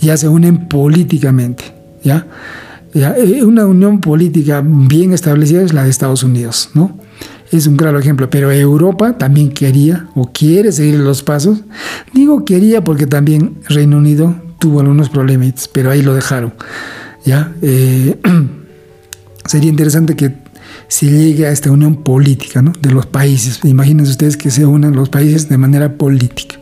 ya 0.00 0.16
se 0.16 0.28
unen 0.28 0.68
políticamente, 0.68 1.64
¿ya? 2.02 2.26
Eh, 2.94 3.44
una 3.44 3.66
unión 3.66 4.00
política 4.00 4.62
bien 4.64 5.12
establecida 5.12 5.62
es 5.62 5.72
la 5.72 5.84
de 5.84 5.90
Estados 5.90 6.22
Unidos, 6.22 6.70
¿no? 6.74 6.98
Es 7.52 7.66
un 7.66 7.76
claro 7.76 7.98
ejemplo, 7.98 8.30
pero 8.30 8.52
Europa 8.52 9.18
también 9.18 9.50
quería 9.50 10.06
o 10.14 10.30
quiere 10.32 10.70
seguir 10.70 11.00
los 11.00 11.22
pasos. 11.22 11.62
Digo 12.14 12.44
quería 12.44 12.84
porque 12.84 13.06
también 13.06 13.56
Reino 13.68 13.98
Unido 13.98 14.34
tuvo 14.60 14.80
algunos 14.80 15.08
problemas, 15.08 15.68
pero 15.72 15.90
ahí 15.90 16.02
lo 16.02 16.14
dejaron. 16.14 16.54
¿ya? 17.24 17.52
Eh, 17.60 18.20
sería 19.46 19.68
interesante 19.68 20.14
que 20.14 20.32
se 20.86 21.06
llegue 21.06 21.46
a 21.46 21.50
esta 21.50 21.70
unión 21.72 22.04
política 22.04 22.62
¿no? 22.62 22.72
de 22.80 22.90
los 22.90 23.06
países. 23.06 23.60
Imagínense 23.64 24.12
ustedes 24.12 24.36
que 24.36 24.50
se 24.50 24.64
unan 24.64 24.94
los 24.94 25.08
países 25.08 25.48
de 25.48 25.58
manera 25.58 25.94
política. 25.94 26.56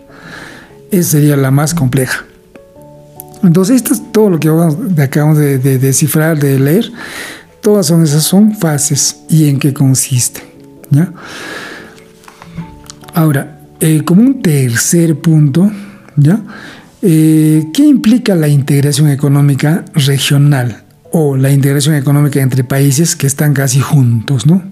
Esa 0.91 1.11
sería 1.13 1.37
la 1.37 1.51
más 1.51 1.75
compleja. 1.75 2.25
Entonces, 3.43 3.77
esto 3.77 3.95
es 3.95 4.13
todo 4.13 4.31
lo 4.31 4.41
que 4.41 4.49
acabamos 5.03 5.39
de, 5.39 5.59
de 5.59 5.79
descifrar, 5.79 6.39
de 6.39 6.59
leer. 6.59 6.91
Todas 7.61 7.87
son 7.87 8.03
esas 8.03 8.23
son 8.23 8.55
fases 8.57 9.21
y 9.29 9.49
en 9.49 9.59
qué 9.59 9.73
consiste. 9.73 10.43
¿ya? 10.91 11.13
Ahora, 13.15 13.61
eh, 13.81 14.03
como 14.05 14.23
un 14.23 14.43
tercer 14.43 15.17
punto, 15.17 15.71
¿ya? 16.17 16.41
Eh, 17.01 17.69
¿qué 17.73 17.83
implica 17.83 18.35
la 18.35 18.49
integración 18.49 19.09
económica 19.09 19.85
regional 19.95 20.85
o 21.13 21.37
la 21.37 21.51
integración 21.51 21.95
económica 21.95 22.41
entre 22.41 22.65
países 22.65 23.15
que 23.15 23.27
están 23.27 23.55
casi 23.55 23.81
juntos, 23.81 24.47
¿no? 24.47 24.63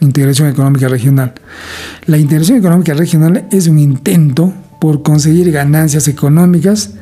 Integración 0.00 0.48
económica 0.48 0.88
regional. 0.88 1.32
La 2.06 2.18
integración 2.18 2.58
económica 2.58 2.94
regional 2.94 3.46
es 3.50 3.66
un 3.66 3.78
intento 3.78 4.52
por 4.80 5.02
conseguir 5.02 5.50
ganancias 5.50 6.08
económicas 6.08 6.94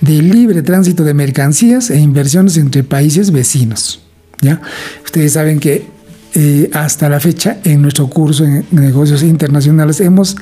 de 0.00 0.22
libre 0.22 0.62
tránsito 0.62 1.04
de 1.04 1.14
mercancías 1.14 1.90
e 1.90 1.98
inversiones 1.98 2.56
entre 2.56 2.84
países 2.84 3.30
vecinos. 3.30 4.00
¿ya? 4.40 4.60
Ustedes 5.04 5.32
saben 5.32 5.60
que 5.60 5.86
eh, 6.34 6.70
hasta 6.72 7.08
la 7.08 7.20
fecha 7.20 7.58
en 7.64 7.82
nuestro 7.82 8.08
curso 8.08 8.44
en 8.44 8.64
negocios 8.70 9.22
internacionales 9.22 10.00
hemos, 10.00 10.36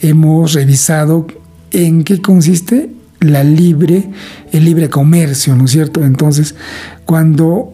hemos 0.00 0.54
revisado 0.54 1.26
en 1.72 2.04
qué 2.04 2.20
consiste 2.22 2.90
la 3.20 3.42
libre, 3.42 4.08
el 4.52 4.64
libre 4.64 4.88
comercio, 4.88 5.56
¿no 5.56 5.64
es 5.64 5.72
cierto? 5.72 6.04
Entonces, 6.04 6.54
cuando 7.04 7.72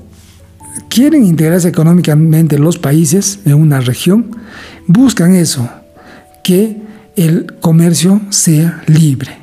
quieren 0.88 1.24
integrarse 1.24 1.68
económicamente 1.68 2.58
los 2.58 2.78
países 2.78 3.40
en 3.44 3.54
una 3.54 3.80
región, 3.80 4.30
buscan 4.86 5.34
eso, 5.34 5.68
que 6.42 6.80
el 7.16 7.54
comercio 7.60 8.20
sea 8.30 8.82
libre. 8.86 9.41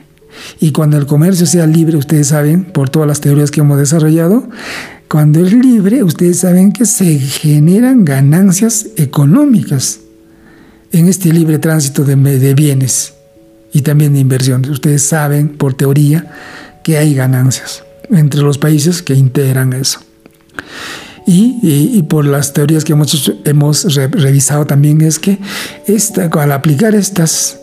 Y 0.60 0.72
cuando 0.72 0.98
el 0.98 1.06
comercio 1.06 1.46
sea 1.46 1.68
libre, 1.68 1.98
ustedes 1.98 2.28
saben, 2.28 2.66
por 2.66 2.90
todas 2.90 3.08
las 3.08 3.22
teorías 3.22 3.52
que 3.52 3.62
hemos 3.62 3.78
desarrollado, 3.78 4.48
cuando 5.08 5.44
es 5.44 5.54
libre, 5.54 6.04
ustedes 6.04 6.40
saben 6.40 6.72
que 6.72 6.86
se 6.86 7.20
generan 7.20 8.06
ganancias 8.06 8.88
económicas 8.96 10.00
en 10.92 11.08
este 11.08 11.34
libre 11.34 11.60
tránsito 11.60 12.04
de, 12.04 12.16
de 12.16 12.54
bienes 12.54 13.14
y 13.74 13.82
también 13.82 14.14
de 14.14 14.20
inversiones. 14.20 14.70
Ustedes 14.70 15.04
saben, 15.04 15.50
por 15.50 15.74
teoría, 15.74 16.32
que 16.84 16.98
hay 16.98 17.14
ganancias 17.14 17.84
entre 18.12 18.42
los 18.42 18.58
países 18.58 19.02
que 19.02 19.14
integran 19.14 19.74
eso. 19.74 20.00
Y, 21.32 22.02
por 22.10 22.26
las 22.26 22.54
teorías 22.54 22.84
que 22.84 22.94
hemos, 22.94 23.32
hemos 23.46 23.94
revisado 23.94 24.66
también 24.66 25.02
es 25.02 25.20
que 25.20 25.38
esta, 25.86 26.26
al 26.26 26.52
aplicar 26.52 26.96
estas, 26.96 27.60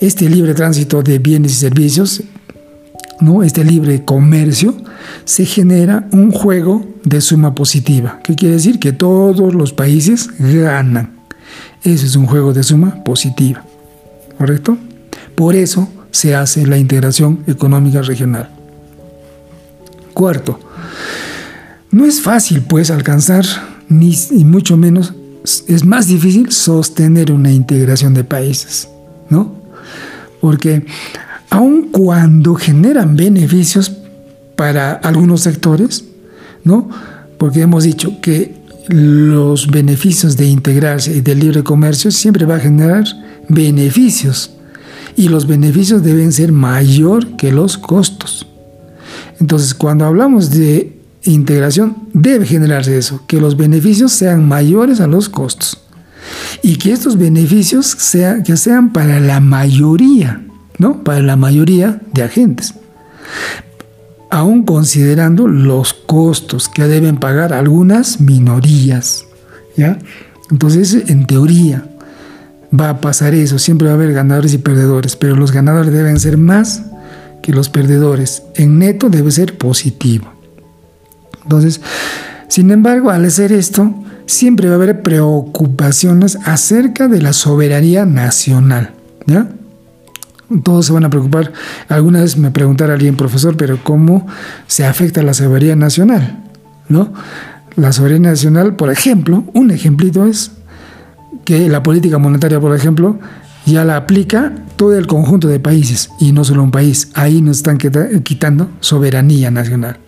este 0.00 0.28
libre 0.28 0.54
tránsito 0.54 1.02
de 1.02 1.18
bienes 1.18 1.52
y 1.52 1.56
servicios, 1.56 2.22
¿no? 3.20 3.42
este 3.42 3.64
libre 3.64 4.04
comercio, 4.04 4.74
se 5.24 5.44
genera 5.44 6.08
un 6.12 6.30
juego 6.30 6.84
de 7.04 7.20
suma 7.20 7.54
positiva. 7.54 8.20
¿Qué 8.24 8.34
quiere 8.34 8.54
decir? 8.54 8.78
Que 8.78 8.92
todos 8.92 9.54
los 9.54 9.72
países 9.72 10.30
ganan. 10.38 11.20
Ese 11.82 12.06
es 12.06 12.16
un 12.16 12.26
juego 12.26 12.52
de 12.52 12.62
suma 12.62 13.02
positiva. 13.04 13.64
¿Correcto? 14.38 14.78
Por 15.34 15.54
eso 15.54 15.88
se 16.10 16.34
hace 16.34 16.66
la 16.66 16.78
integración 16.78 17.44
económica 17.46 18.02
regional. 18.02 18.50
Cuarto, 20.14 20.58
no 21.90 22.04
es 22.04 22.20
fácil 22.20 22.62
pues 22.62 22.90
alcanzar, 22.90 23.44
ni, 23.88 24.16
mucho 24.44 24.76
menos 24.76 25.14
es 25.66 25.84
más 25.84 26.06
difícil 26.06 26.52
sostener 26.52 27.32
una 27.32 27.50
integración 27.50 28.12
de 28.12 28.24
países, 28.24 28.88
¿no? 29.30 29.59
Porque 30.40 30.84
aun 31.50 31.88
cuando 31.90 32.54
generan 32.54 33.16
beneficios 33.16 33.92
para 34.56 34.92
algunos 34.92 35.42
sectores, 35.42 36.04
¿no? 36.64 36.88
Porque 37.38 37.62
hemos 37.62 37.84
dicho 37.84 38.20
que 38.20 38.54
los 38.88 39.68
beneficios 39.68 40.36
de 40.36 40.46
integrarse 40.46 41.16
y 41.16 41.20
del 41.20 41.40
libre 41.40 41.62
comercio 41.62 42.10
siempre 42.10 42.46
va 42.46 42.56
a 42.56 42.60
generar 42.60 43.04
beneficios 43.48 44.50
y 45.16 45.28
los 45.28 45.46
beneficios 45.46 46.02
deben 46.02 46.32
ser 46.32 46.52
mayor 46.52 47.36
que 47.36 47.52
los 47.52 47.78
costos. 47.78 48.46
Entonces, 49.38 49.74
cuando 49.74 50.04
hablamos 50.04 50.50
de 50.50 50.98
integración, 51.24 52.08
debe 52.12 52.46
generarse 52.46 52.96
eso, 52.96 53.22
que 53.26 53.40
los 53.40 53.56
beneficios 53.56 54.12
sean 54.12 54.46
mayores 54.46 55.00
a 55.00 55.06
los 55.06 55.28
costos 55.28 55.78
y 56.62 56.76
que 56.76 56.92
estos 56.92 57.16
beneficios 57.16 57.86
sean, 57.86 58.42
que 58.42 58.56
sean 58.56 58.92
para 58.92 59.20
la 59.20 59.40
mayoría, 59.40 60.42
¿no? 60.78 61.02
Para 61.02 61.20
la 61.20 61.36
mayoría 61.36 62.00
de 62.12 62.22
agentes. 62.22 62.74
Aún 64.30 64.64
considerando 64.64 65.48
los 65.48 65.92
costos 65.92 66.68
que 66.68 66.84
deben 66.84 67.16
pagar 67.16 67.52
algunas 67.52 68.20
minorías, 68.20 69.24
¿ya? 69.76 69.98
Entonces, 70.50 71.08
en 71.08 71.26
teoría, 71.26 71.84
va 72.78 72.90
a 72.90 73.00
pasar 73.00 73.34
eso, 73.34 73.58
siempre 73.58 73.86
va 73.86 73.92
a 73.92 73.96
haber 73.96 74.12
ganadores 74.12 74.54
y 74.54 74.58
perdedores, 74.58 75.16
pero 75.16 75.36
los 75.36 75.52
ganadores 75.52 75.92
deben 75.92 76.18
ser 76.20 76.36
más 76.36 76.82
que 77.42 77.52
los 77.52 77.68
perdedores. 77.68 78.42
En 78.54 78.78
neto 78.78 79.08
debe 79.08 79.30
ser 79.30 79.58
positivo. 79.58 80.32
Entonces, 81.42 81.80
sin 82.50 82.72
embargo, 82.72 83.10
al 83.10 83.24
hacer 83.24 83.52
esto, 83.52 83.94
siempre 84.26 84.66
va 84.66 84.72
a 84.72 84.74
haber 84.74 85.02
preocupaciones 85.02 86.36
acerca 86.44 87.06
de 87.06 87.22
la 87.22 87.32
soberanía 87.32 88.04
nacional. 88.06 88.90
Todos 90.64 90.86
se 90.86 90.92
van 90.92 91.04
a 91.04 91.10
preocupar. 91.10 91.52
Alguna 91.88 92.22
vez 92.22 92.36
me 92.36 92.50
preguntara 92.50 92.94
alguien, 92.94 93.16
profesor, 93.16 93.56
pero 93.56 93.78
¿cómo 93.84 94.26
se 94.66 94.84
afecta 94.84 95.22
la 95.22 95.32
soberanía 95.32 95.76
nacional? 95.76 96.40
¿No? 96.88 97.12
La 97.76 97.92
soberanía 97.92 98.30
nacional, 98.30 98.74
por 98.74 98.90
ejemplo, 98.90 99.44
un 99.54 99.70
ejemplito 99.70 100.26
es 100.26 100.50
que 101.44 101.68
la 101.68 101.84
política 101.84 102.18
monetaria, 102.18 102.58
por 102.58 102.74
ejemplo, 102.74 103.20
ya 103.64 103.84
la 103.84 103.94
aplica 103.94 104.52
todo 104.74 104.98
el 104.98 105.06
conjunto 105.06 105.46
de 105.46 105.60
países 105.60 106.10
y 106.18 106.32
no 106.32 106.42
solo 106.42 106.64
un 106.64 106.72
país. 106.72 107.12
Ahí 107.14 107.42
nos 107.42 107.58
están 107.58 107.78
quitando 107.78 108.70
soberanía 108.80 109.52
nacional. 109.52 110.00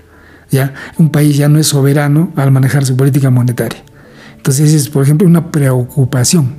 Un 0.99 1.11
país 1.11 1.37
ya 1.37 1.49
no 1.49 1.59
es 1.59 1.69
soberano 1.69 2.33
al 2.37 2.51
manejar 2.51 2.85
su 2.85 2.97
política 2.97 3.31
monetaria. 3.31 3.83
Entonces, 4.37 4.75
es, 4.75 4.89
por 4.89 5.05
ejemplo, 5.05 5.27
una 5.27 5.53
preocupación. 5.53 6.57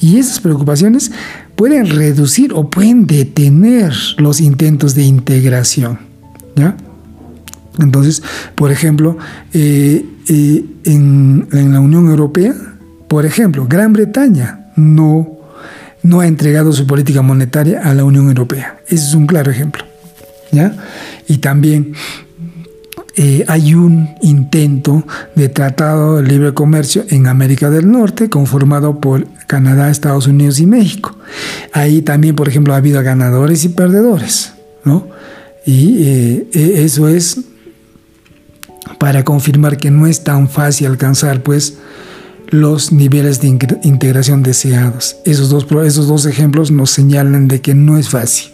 Y 0.00 0.18
esas 0.18 0.40
preocupaciones 0.40 1.12
pueden 1.54 1.86
reducir 1.86 2.52
o 2.54 2.70
pueden 2.70 3.06
detener 3.06 3.92
los 4.16 4.40
intentos 4.40 4.94
de 4.94 5.02
integración. 5.02 5.98
¿ya? 6.54 6.76
Entonces, 7.78 8.22
por 8.54 8.72
ejemplo, 8.72 9.18
eh, 9.52 10.04
eh, 10.28 10.64
en, 10.84 11.46
en 11.52 11.72
la 11.72 11.80
Unión 11.80 12.08
Europea, 12.08 12.54
por 13.06 13.26
ejemplo, 13.26 13.66
Gran 13.68 13.92
Bretaña 13.92 14.70
no, 14.76 15.28
no 16.02 16.20
ha 16.20 16.26
entregado 16.26 16.72
su 16.72 16.86
política 16.86 17.20
monetaria 17.20 17.82
a 17.82 17.92
la 17.92 18.04
Unión 18.04 18.28
Europea. 18.28 18.78
Ese 18.86 19.08
es 19.08 19.14
un 19.14 19.26
claro 19.26 19.50
ejemplo. 19.50 19.84
¿ya? 20.52 20.74
Y 21.28 21.38
también 21.38 21.92
eh, 23.18 23.44
hay 23.48 23.74
un 23.74 24.14
intento 24.20 25.02
de 25.34 25.48
tratado 25.48 26.16
de 26.16 26.22
libre 26.22 26.52
comercio 26.52 27.04
en 27.08 27.26
América 27.26 27.70
del 27.70 27.90
Norte 27.90 28.28
conformado 28.28 29.00
por 29.00 29.26
Canadá, 29.46 29.90
Estados 29.90 30.26
Unidos 30.26 30.60
y 30.60 30.66
México. 30.66 31.16
Ahí 31.72 32.02
también, 32.02 32.36
por 32.36 32.46
ejemplo, 32.46 32.74
ha 32.74 32.76
habido 32.76 33.02
ganadores 33.02 33.64
y 33.64 33.70
perdedores. 33.70 34.52
¿no? 34.84 35.08
Y 35.64 36.02
eh, 36.02 36.48
e, 36.52 36.84
eso 36.84 37.08
es 37.08 37.40
para 38.98 39.24
confirmar 39.24 39.78
que 39.78 39.90
no 39.90 40.06
es 40.06 40.22
tan 40.22 40.48
fácil 40.50 40.88
alcanzar 40.88 41.42
pues 41.42 41.78
los 42.48 42.92
niveles 42.92 43.40
de 43.40 43.48
integración 43.82 44.42
deseados. 44.42 45.16
Esos 45.24 45.48
dos, 45.48 45.66
esos 45.84 46.06
dos 46.06 46.26
ejemplos 46.26 46.70
nos 46.70 46.90
señalan 46.90 47.48
de 47.48 47.62
que 47.62 47.74
no 47.74 47.96
es 47.96 48.10
fácil. 48.10 48.50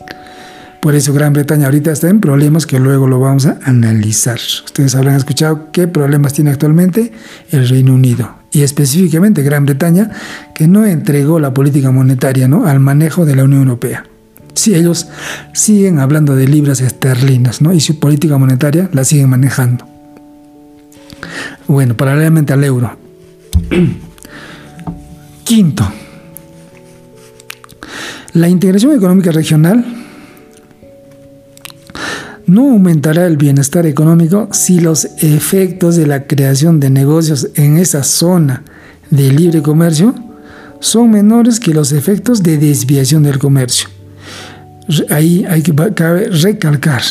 Por 0.83 0.97
eso 0.97 1.13
Gran 1.13 1.33
Bretaña 1.33 1.67
ahorita 1.67 1.93
está 1.93 2.09
en 2.09 2.19
problemas 2.19 2.67
que 2.67 2.81
luego 2.81 3.07
lo 3.07 3.21
vamos 3.21 3.47
a 3.47 3.61
analizar. 3.63 4.41
Ustedes 4.65 4.97
habrán 4.97 5.15
escuchado 5.15 5.71
qué 5.71 5.87
problemas 5.87 6.33
tiene 6.33 6.51
actualmente 6.51 7.13
el 7.53 7.69
Reino 7.69 7.95
Unido 7.95 8.35
y 8.51 8.63
específicamente 8.63 9.45
Gran 9.45 9.65
Bretaña 9.65 10.11
que 10.57 10.67
no 10.67 10.85
entregó 10.85 11.39
la 11.39 11.55
política 11.55 11.93
monetaria 11.93 12.49
¿no? 12.49 12.67
al 12.67 12.81
manejo 12.81 13.25
de 13.25 13.37
la 13.37 13.45
Unión 13.45 13.63
Europea. 13.63 14.07
Si 14.55 14.75
ellos 14.75 15.07
siguen 15.53 16.01
hablando 16.01 16.35
de 16.35 16.49
libras 16.49 16.81
esterlinas 16.81 17.63
¿no? 17.63 17.73
y 17.73 17.79
su 17.79 18.01
política 18.01 18.37
monetaria 18.37 18.89
la 18.93 19.05
siguen 19.05 19.31
manejando. 19.31 19.87
Bueno, 21.69 21.97
paralelamente 21.97 22.55
al 22.55 22.65
euro, 22.65 22.97
Quinto, 25.45 25.89
la 28.33 28.49
integración 28.49 28.97
económica 28.97 29.31
regional 29.31 30.02
no 32.47 32.71
aumentará 32.71 33.27
el 33.27 33.37
bienestar 33.37 33.87
económico 33.87 34.49
si 34.53 34.81
los 34.81 35.05
efectos 35.19 35.97
de 35.97 36.07
la 36.07 36.27
creación 36.27 36.81
de 36.81 36.91
negocios 36.91 37.49
en 37.55 37.79
esa 37.79 38.03
zona 38.03 38.63
de 39.11 39.31
libre 39.31 39.63
comercio 39.63 40.15
son 40.81 41.11
menores 41.11 41.61
que 41.61 41.75
los 41.75 41.93
efectos 41.93 42.43
de 42.43 42.59
desviación 42.59 43.23
del 43.23 43.39
comercio. 43.39 43.89
Ahí 45.11 45.45
hay 45.49 45.63
que 45.63 45.75
cabe 45.95 46.29
recalcar 46.29 47.03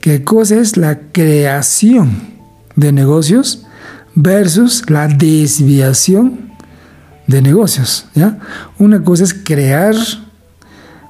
qué 0.00 0.24
cosa 0.24 0.56
es 0.56 0.76
la 0.76 0.98
creación 1.12 2.10
de 2.74 2.92
negocios 2.92 3.64
versus 4.14 4.88
la 4.90 5.06
desviación 5.08 6.52
de 7.26 7.42
negocios. 7.42 8.06
¿ya? 8.14 8.38
Una 8.78 9.02
cosa 9.02 9.24
es 9.24 9.34
crear 9.34 9.94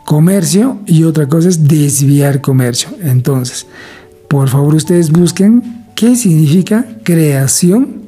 comercio 0.06 0.78
y 0.86 1.02
otra 1.02 1.28
cosa 1.28 1.48
es 1.48 1.68
desviar 1.68 2.40
comercio. 2.40 2.88
Entonces, 3.02 3.66
por 4.28 4.48
favor 4.48 4.74
ustedes 4.74 5.10
busquen 5.10 5.84
qué 5.94 6.16
significa 6.16 6.86
creación 7.02 8.02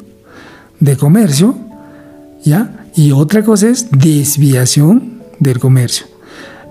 de 0.80 0.96
comercio, 0.96 1.58
¿ya? 2.44 2.86
Y 2.94 3.10
otra 3.10 3.42
cosa 3.42 3.68
es 3.68 3.90
desviación 3.90 5.22
del 5.40 5.58
comercio. 5.58 6.06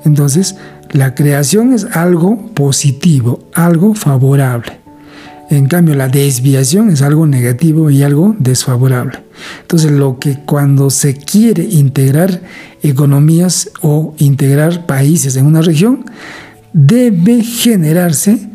Entonces, 0.05 0.55
la 0.91 1.13
creación 1.13 1.73
es 1.73 1.83
algo 1.85 2.53
positivo, 2.53 3.49
algo 3.53 3.93
favorable. 3.93 4.79
En 5.49 5.67
cambio, 5.67 5.95
la 5.95 6.09
desviación 6.09 6.89
es 6.89 7.01
algo 7.01 7.25
negativo 7.25 7.89
y 7.89 8.03
algo 8.03 8.35
desfavorable. 8.37 9.19
Entonces, 9.61 9.91
lo 9.91 10.19
que 10.19 10.39
cuando 10.45 10.89
se 10.89 11.15
quiere 11.15 11.63
integrar 11.63 12.41
economías 12.83 13.69
o 13.81 14.13
integrar 14.17 14.85
países 14.85 15.37
en 15.37 15.45
una 15.45 15.61
región, 15.61 16.05
debe 16.73 17.43
generarse 17.43 18.49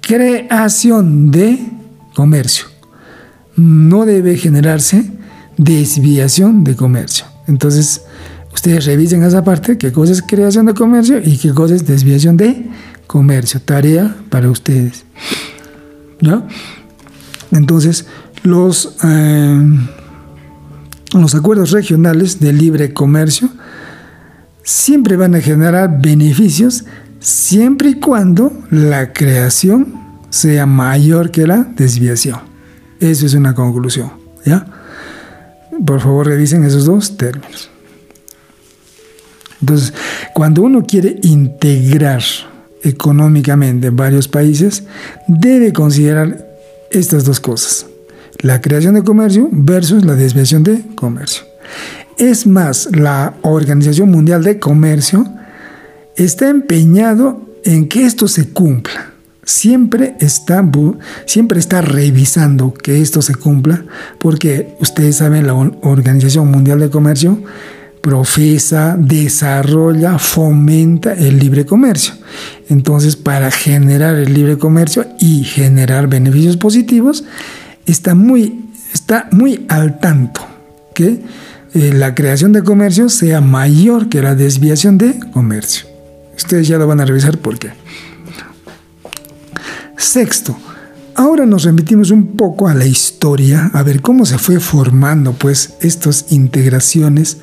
creación 0.00 1.30
de 1.30 1.58
comercio. 2.14 2.66
No 3.54 4.04
debe 4.04 4.36
generarse 4.36 5.04
desviación 5.56 6.64
de 6.64 6.74
comercio. 6.74 7.26
Entonces, 7.46 8.02
ustedes 8.52 8.86
revisen 8.86 9.22
esa 9.22 9.44
parte, 9.44 9.78
qué 9.78 9.92
cosa 9.92 10.12
es 10.12 10.22
creación 10.22 10.66
de 10.66 10.74
comercio 10.74 11.20
y 11.24 11.36
qué 11.38 11.54
cosa 11.54 11.74
es 11.74 11.86
desviación 11.86 12.36
de 12.36 12.66
comercio. 13.06 13.60
Tarea 13.60 14.16
para 14.30 14.50
ustedes. 14.50 15.04
¿Ya? 16.20 16.46
Entonces, 17.50 18.06
los, 18.42 18.96
eh, 19.04 19.78
los 21.14 21.34
acuerdos 21.34 21.70
regionales 21.70 22.40
de 22.40 22.52
libre 22.52 22.92
comercio 22.92 23.48
siempre 24.62 25.16
van 25.16 25.34
a 25.34 25.40
generar 25.40 26.00
beneficios 26.00 26.84
siempre 27.20 27.90
y 27.90 27.94
cuando 27.94 28.52
la 28.70 29.12
creación 29.12 29.94
sea 30.30 30.66
mayor 30.66 31.30
que 31.30 31.46
la 31.46 31.64
desviación. 31.76 32.40
Eso 33.00 33.26
es 33.26 33.34
una 33.34 33.54
conclusión. 33.54 34.12
¿ya? 34.44 34.66
Por 35.86 36.00
favor, 36.00 36.26
revisen 36.26 36.64
esos 36.64 36.84
dos 36.84 37.16
términos. 37.16 37.70
Entonces, 39.60 39.92
cuando 40.34 40.62
uno 40.62 40.84
quiere 40.84 41.18
integrar 41.22 42.22
económicamente 42.82 43.90
varios 43.90 44.28
países, 44.28 44.84
debe 45.26 45.72
considerar 45.72 46.46
estas 46.90 47.24
dos 47.24 47.40
cosas. 47.40 47.86
La 48.40 48.60
creación 48.60 48.94
de 48.94 49.02
comercio 49.02 49.48
versus 49.50 50.04
la 50.04 50.14
desviación 50.14 50.62
de 50.62 50.82
comercio. 50.94 51.44
Es 52.18 52.46
más, 52.46 52.88
la 52.92 53.34
Organización 53.42 54.10
Mundial 54.10 54.42
de 54.42 54.58
Comercio 54.58 55.26
está 56.16 56.48
empeñado 56.48 57.40
en 57.64 57.88
que 57.88 58.06
esto 58.06 58.28
se 58.28 58.48
cumpla. 58.48 59.12
Siempre 59.44 60.14
está, 60.20 60.68
siempre 61.26 61.58
está 61.58 61.80
revisando 61.80 62.74
que 62.74 63.00
esto 63.00 63.22
se 63.22 63.34
cumpla, 63.34 63.84
porque 64.18 64.74
ustedes 64.80 65.16
saben, 65.16 65.46
la 65.46 65.54
Organización 65.54 66.50
Mundial 66.50 66.80
de 66.80 66.90
Comercio 66.90 67.42
profesa, 68.00 68.96
desarrolla, 68.98 70.18
fomenta 70.18 71.12
el 71.12 71.38
libre 71.38 71.66
comercio. 71.66 72.14
Entonces, 72.68 73.16
para 73.16 73.50
generar 73.50 74.16
el 74.16 74.32
libre 74.32 74.58
comercio 74.58 75.06
y 75.20 75.44
generar 75.44 76.08
beneficios 76.08 76.56
positivos, 76.56 77.24
está 77.86 78.14
muy, 78.14 78.66
está 78.92 79.28
muy 79.32 79.66
al 79.68 79.98
tanto 80.00 80.40
que 80.94 81.20
eh, 81.74 81.92
la 81.94 82.14
creación 82.14 82.52
de 82.52 82.62
comercio 82.62 83.08
sea 83.08 83.40
mayor 83.40 84.08
que 84.08 84.22
la 84.22 84.34
desviación 84.34 84.98
de 84.98 85.18
comercio. 85.32 85.86
Ustedes 86.36 86.68
ya 86.68 86.78
lo 86.78 86.86
van 86.86 87.00
a 87.00 87.04
revisar 87.04 87.38
por 87.38 87.58
qué. 87.58 87.72
Sexto, 89.96 90.56
ahora 91.14 91.44
nos 91.44 91.64
remitimos 91.64 92.10
un 92.10 92.36
poco 92.36 92.68
a 92.68 92.74
la 92.74 92.86
historia, 92.86 93.70
a 93.74 93.82
ver 93.82 94.00
cómo 94.00 94.24
se 94.24 94.38
fue 94.38 94.60
formando 94.60 95.32
pues 95.32 95.74
estas 95.80 96.26
integraciones 96.30 97.38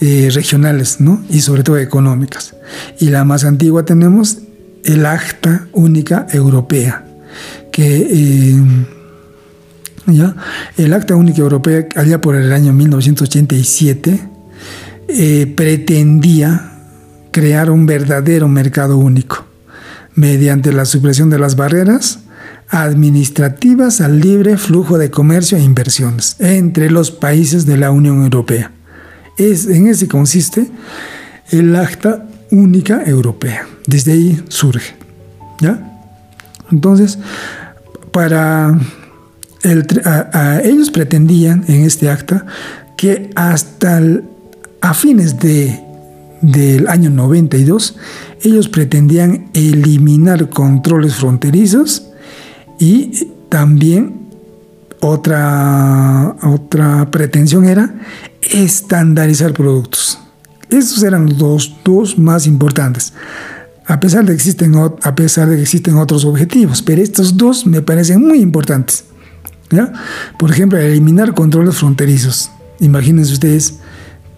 eh, 0.00 0.30
regionales, 0.32 1.00
¿no? 1.00 1.24
Y 1.28 1.40
sobre 1.40 1.62
todo 1.62 1.78
económicas. 1.78 2.54
Y 3.00 3.10
la 3.10 3.24
más 3.24 3.44
antigua 3.44 3.84
tenemos 3.84 4.38
el 4.84 5.04
Acta 5.06 5.66
Única 5.72 6.26
Europea, 6.32 7.04
que 7.72 8.08
eh, 8.10 8.56
¿ya? 10.06 10.36
el 10.76 10.92
Acta 10.92 11.16
Única 11.16 11.40
Europea, 11.40 11.86
allá 11.96 12.20
por 12.20 12.36
el 12.36 12.52
año 12.52 12.72
1987, 12.72 14.20
eh, 15.08 15.52
pretendía 15.56 16.72
crear 17.32 17.70
un 17.70 17.86
verdadero 17.86 18.48
mercado 18.48 18.98
único 18.98 19.46
mediante 20.14 20.72
la 20.72 20.84
supresión 20.84 21.30
de 21.30 21.38
las 21.38 21.56
barreras 21.56 22.20
administrativas 22.68 24.00
al 24.00 24.20
libre 24.20 24.58
flujo 24.58 24.98
de 24.98 25.10
comercio 25.10 25.58
e 25.58 25.62
inversiones 25.62 26.36
entre 26.38 26.90
los 26.90 27.10
países 27.10 27.66
de 27.66 27.78
la 27.78 27.90
Unión 27.90 28.22
Europea. 28.22 28.72
Es, 29.38 29.66
en 29.66 29.88
ese 29.88 30.08
consiste 30.08 30.66
el 31.50 31.74
acta 31.76 32.26
única 32.50 33.04
europea. 33.04 33.66
Desde 33.86 34.12
ahí 34.12 34.42
surge. 34.48 34.94
¿ya? 35.60 36.02
Entonces, 36.70 37.18
para 38.12 38.78
ellos 39.62 40.90
pretendían 40.90 41.64
en 41.68 41.84
este 41.84 42.10
acta 42.10 42.46
que 42.96 43.30
hasta 43.34 44.00
a 44.80 44.94
fines 44.94 45.38
de, 45.38 45.80
del 46.40 46.88
año 46.88 47.10
92, 47.10 47.96
ellos 48.42 48.68
pretendían 48.68 49.50
eliminar 49.54 50.48
controles 50.50 51.14
fronterizos 51.14 52.08
y 52.78 53.28
también 53.48 54.27
otra, 55.00 56.36
otra 56.42 57.10
pretensión 57.10 57.64
era 57.64 57.94
estandarizar 58.40 59.52
productos. 59.52 60.18
Esos 60.70 61.02
eran 61.02 61.26
los 61.26 61.38
dos, 61.84 62.18
más 62.18 62.46
importantes. 62.46 63.12
A 63.86 64.00
pesar, 64.00 64.24
de 64.24 64.32
que 64.32 64.34
existen, 64.34 64.74
a 64.76 65.14
pesar 65.14 65.48
de 65.48 65.56
que 65.56 65.62
existen 65.62 65.96
otros 65.96 66.24
objetivos, 66.24 66.82
pero 66.82 67.00
estos 67.00 67.36
dos 67.36 67.66
me 67.66 67.80
parecen 67.80 68.26
muy 68.26 68.40
importantes. 68.40 69.04
¿ya? 69.70 69.92
Por 70.38 70.50
ejemplo, 70.50 70.78
eliminar 70.78 71.32
controles 71.34 71.76
fronterizos. 71.76 72.50
Imagínense 72.80 73.32
ustedes 73.32 73.74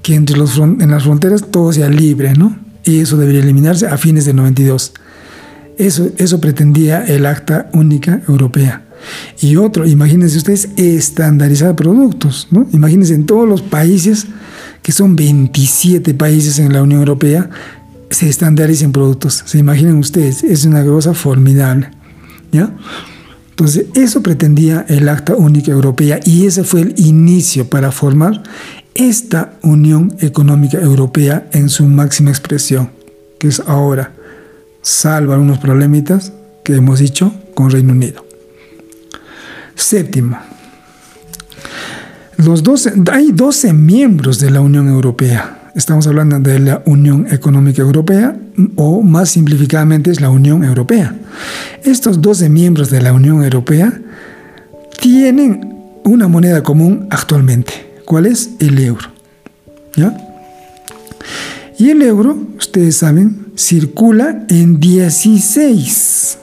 que 0.02 0.14
entre 0.14 0.36
los 0.36 0.56
en 0.56 0.90
las 0.90 1.02
fronteras 1.02 1.44
todo 1.50 1.72
sea 1.72 1.88
libre, 1.88 2.34
¿no? 2.34 2.56
Y 2.84 3.00
eso 3.00 3.16
debería 3.16 3.42
eliminarse 3.42 3.86
a 3.86 3.98
fines 3.98 4.24
de 4.24 4.34
92. 4.34 4.92
Eso, 5.78 6.08
eso 6.16 6.40
pretendía 6.40 7.04
el 7.04 7.26
Acta 7.26 7.68
Única 7.72 8.22
Europea. 8.28 8.84
Y 9.40 9.56
otro, 9.56 9.86
imagínense 9.86 10.38
ustedes, 10.38 10.68
estandarizar 10.76 11.74
productos, 11.76 12.48
¿no? 12.50 12.66
Imagínense 12.72 13.14
en 13.14 13.26
todos 13.26 13.48
los 13.48 13.62
países, 13.62 14.26
que 14.82 14.92
son 14.92 15.16
27 15.16 16.14
países 16.14 16.58
en 16.58 16.72
la 16.72 16.82
Unión 16.82 17.00
Europea, 17.00 17.50
se 18.10 18.28
estandaricen 18.28 18.92
productos. 18.92 19.42
Se 19.46 19.58
imaginan 19.58 19.96
ustedes, 19.96 20.42
es 20.44 20.64
una 20.64 20.84
cosa 20.84 21.14
formidable, 21.14 21.90
¿ya? 22.52 22.74
Entonces, 23.50 23.86
eso 23.94 24.22
pretendía 24.22 24.86
el 24.88 25.08
Acta 25.08 25.34
Única 25.34 25.70
Europea 25.70 26.18
y 26.24 26.46
ese 26.46 26.64
fue 26.64 26.80
el 26.80 26.94
inicio 26.96 27.68
para 27.68 27.92
formar 27.92 28.42
esta 28.94 29.58
Unión 29.62 30.16
Económica 30.20 30.78
Europea 30.78 31.46
en 31.52 31.68
su 31.68 31.84
máxima 31.84 32.30
expresión, 32.30 32.90
que 33.38 33.48
es 33.48 33.60
ahora, 33.60 34.12
salvo 34.82 35.34
algunos 35.34 35.58
problemitas 35.58 36.32
que 36.64 36.74
hemos 36.74 37.00
dicho 37.00 37.34
con 37.54 37.70
Reino 37.70 37.92
Unido. 37.92 38.29
Séptimo, 39.80 40.38
los 42.36 42.62
12, 42.62 42.92
hay 43.10 43.32
12 43.32 43.72
miembros 43.72 44.38
de 44.38 44.50
la 44.50 44.60
Unión 44.60 44.88
Europea. 44.88 45.70
Estamos 45.74 46.06
hablando 46.06 46.38
de 46.38 46.58
la 46.58 46.82
Unión 46.84 47.26
Económica 47.30 47.80
Europea 47.80 48.36
o 48.76 49.00
más 49.02 49.30
simplificadamente 49.30 50.10
es 50.10 50.20
la 50.20 50.28
Unión 50.28 50.64
Europea. 50.64 51.16
Estos 51.82 52.20
12 52.20 52.50
miembros 52.50 52.90
de 52.90 53.00
la 53.00 53.14
Unión 53.14 53.42
Europea 53.42 53.98
tienen 55.00 55.74
una 56.04 56.28
moneda 56.28 56.62
común 56.62 57.06
actualmente. 57.08 57.72
¿Cuál 58.04 58.26
es? 58.26 58.50
El 58.58 58.78
euro. 58.78 59.08
¿Ya? 59.96 60.14
Y 61.78 61.88
el 61.88 62.02
euro, 62.02 62.36
ustedes 62.58 62.96
saben, 62.96 63.46
circula 63.56 64.44
en 64.50 64.78
16 64.78 66.38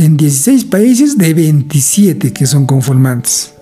en 0.00 0.16
16 0.16 0.64
países 0.64 1.18
de 1.18 1.34
27 1.34 2.32
que 2.32 2.46
son 2.46 2.64
conformantes. 2.64 3.52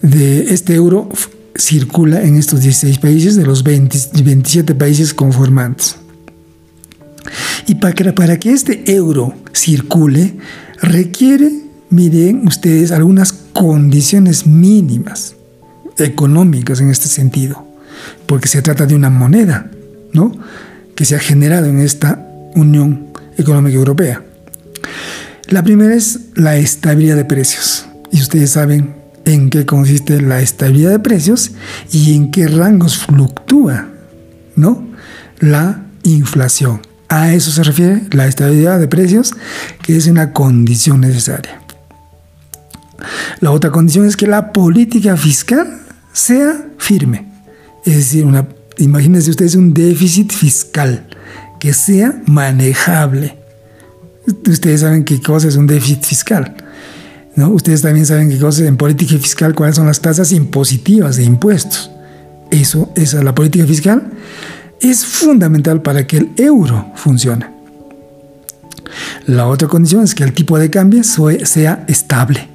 De 0.00 0.54
este 0.54 0.74
euro 0.74 1.10
circula 1.54 2.22
en 2.22 2.36
estos 2.36 2.62
16 2.62 2.98
países 2.98 3.36
de 3.36 3.44
los 3.44 3.62
27 3.62 4.74
países 4.74 5.12
conformantes. 5.12 5.96
Y 7.66 7.74
para 7.74 7.94
que, 7.94 8.12
para 8.14 8.38
que 8.38 8.50
este 8.52 8.90
euro 8.90 9.34
circule, 9.52 10.38
requiere, 10.80 11.52
miren 11.90 12.46
ustedes, 12.48 12.90
algunas 12.90 13.32
condiciones 13.52 14.46
mínimas 14.46 15.34
económicas 15.98 16.80
en 16.80 16.88
este 16.88 17.08
sentido, 17.08 17.62
porque 18.24 18.48
se 18.48 18.62
trata 18.62 18.86
de 18.86 18.94
una 18.94 19.10
moneda, 19.10 19.70
¿no? 20.14 20.32
Que 20.94 21.04
se 21.04 21.14
ha 21.14 21.20
generado 21.20 21.66
en 21.66 21.80
esta 21.80 22.26
Unión 22.54 23.08
Económica 23.36 23.76
Europea. 23.76 24.24
La 25.50 25.64
primera 25.64 25.96
es 25.96 26.20
la 26.36 26.56
estabilidad 26.56 27.16
de 27.16 27.24
precios. 27.24 27.84
Y 28.12 28.20
ustedes 28.20 28.50
saben 28.50 28.94
en 29.24 29.50
qué 29.50 29.66
consiste 29.66 30.22
la 30.22 30.40
estabilidad 30.40 30.90
de 30.90 31.00
precios 31.00 31.50
y 31.90 32.14
en 32.14 32.30
qué 32.30 32.46
rangos 32.46 32.98
fluctúa, 32.98 33.88
¿no? 34.54 34.86
La 35.40 35.82
inflación. 36.04 36.80
A 37.08 37.32
eso 37.32 37.50
se 37.50 37.64
refiere 37.64 38.02
la 38.12 38.28
estabilidad 38.28 38.78
de 38.78 38.86
precios, 38.86 39.34
que 39.82 39.96
es 39.96 40.06
una 40.06 40.32
condición 40.32 41.00
necesaria. 41.00 41.60
La 43.40 43.50
otra 43.50 43.72
condición 43.72 44.06
es 44.06 44.16
que 44.16 44.28
la 44.28 44.52
política 44.52 45.16
fiscal 45.16 45.80
sea 46.12 46.64
firme. 46.78 47.26
Es 47.84 47.96
decir, 47.96 48.24
imagínense 48.78 49.30
ustedes 49.30 49.56
un 49.56 49.74
déficit 49.74 50.30
fiscal 50.32 51.08
que 51.58 51.72
sea 51.72 52.22
manejable. 52.26 53.39
Ustedes 54.26 54.80
saben 54.80 55.04
qué 55.04 55.20
cosa 55.20 55.48
es 55.48 55.56
un 55.56 55.66
déficit 55.66 56.04
fiscal. 56.04 56.54
¿no? 57.36 57.50
Ustedes 57.50 57.82
también 57.82 58.06
saben 58.06 58.28
qué 58.28 58.38
cosa 58.38 58.66
en 58.66 58.76
política 58.76 59.16
fiscal, 59.18 59.54
cuáles 59.54 59.76
son 59.76 59.86
las 59.86 60.00
tasas 60.00 60.32
impositivas 60.32 61.16
de 61.16 61.24
impuestos. 61.24 61.90
Eso, 62.50 62.92
esa 62.96 63.22
la 63.22 63.34
política 63.34 63.66
fiscal 63.66 64.10
es 64.80 65.04
fundamental 65.04 65.82
para 65.82 66.06
que 66.06 66.18
el 66.18 66.30
euro 66.36 66.92
funcione. 66.96 67.46
La 69.26 69.46
otra 69.46 69.68
condición 69.68 70.02
es 70.02 70.14
que 70.14 70.24
el 70.24 70.32
tipo 70.32 70.58
de 70.58 70.70
cambio 70.70 71.02
sea 71.04 71.84
estable. 71.86 72.49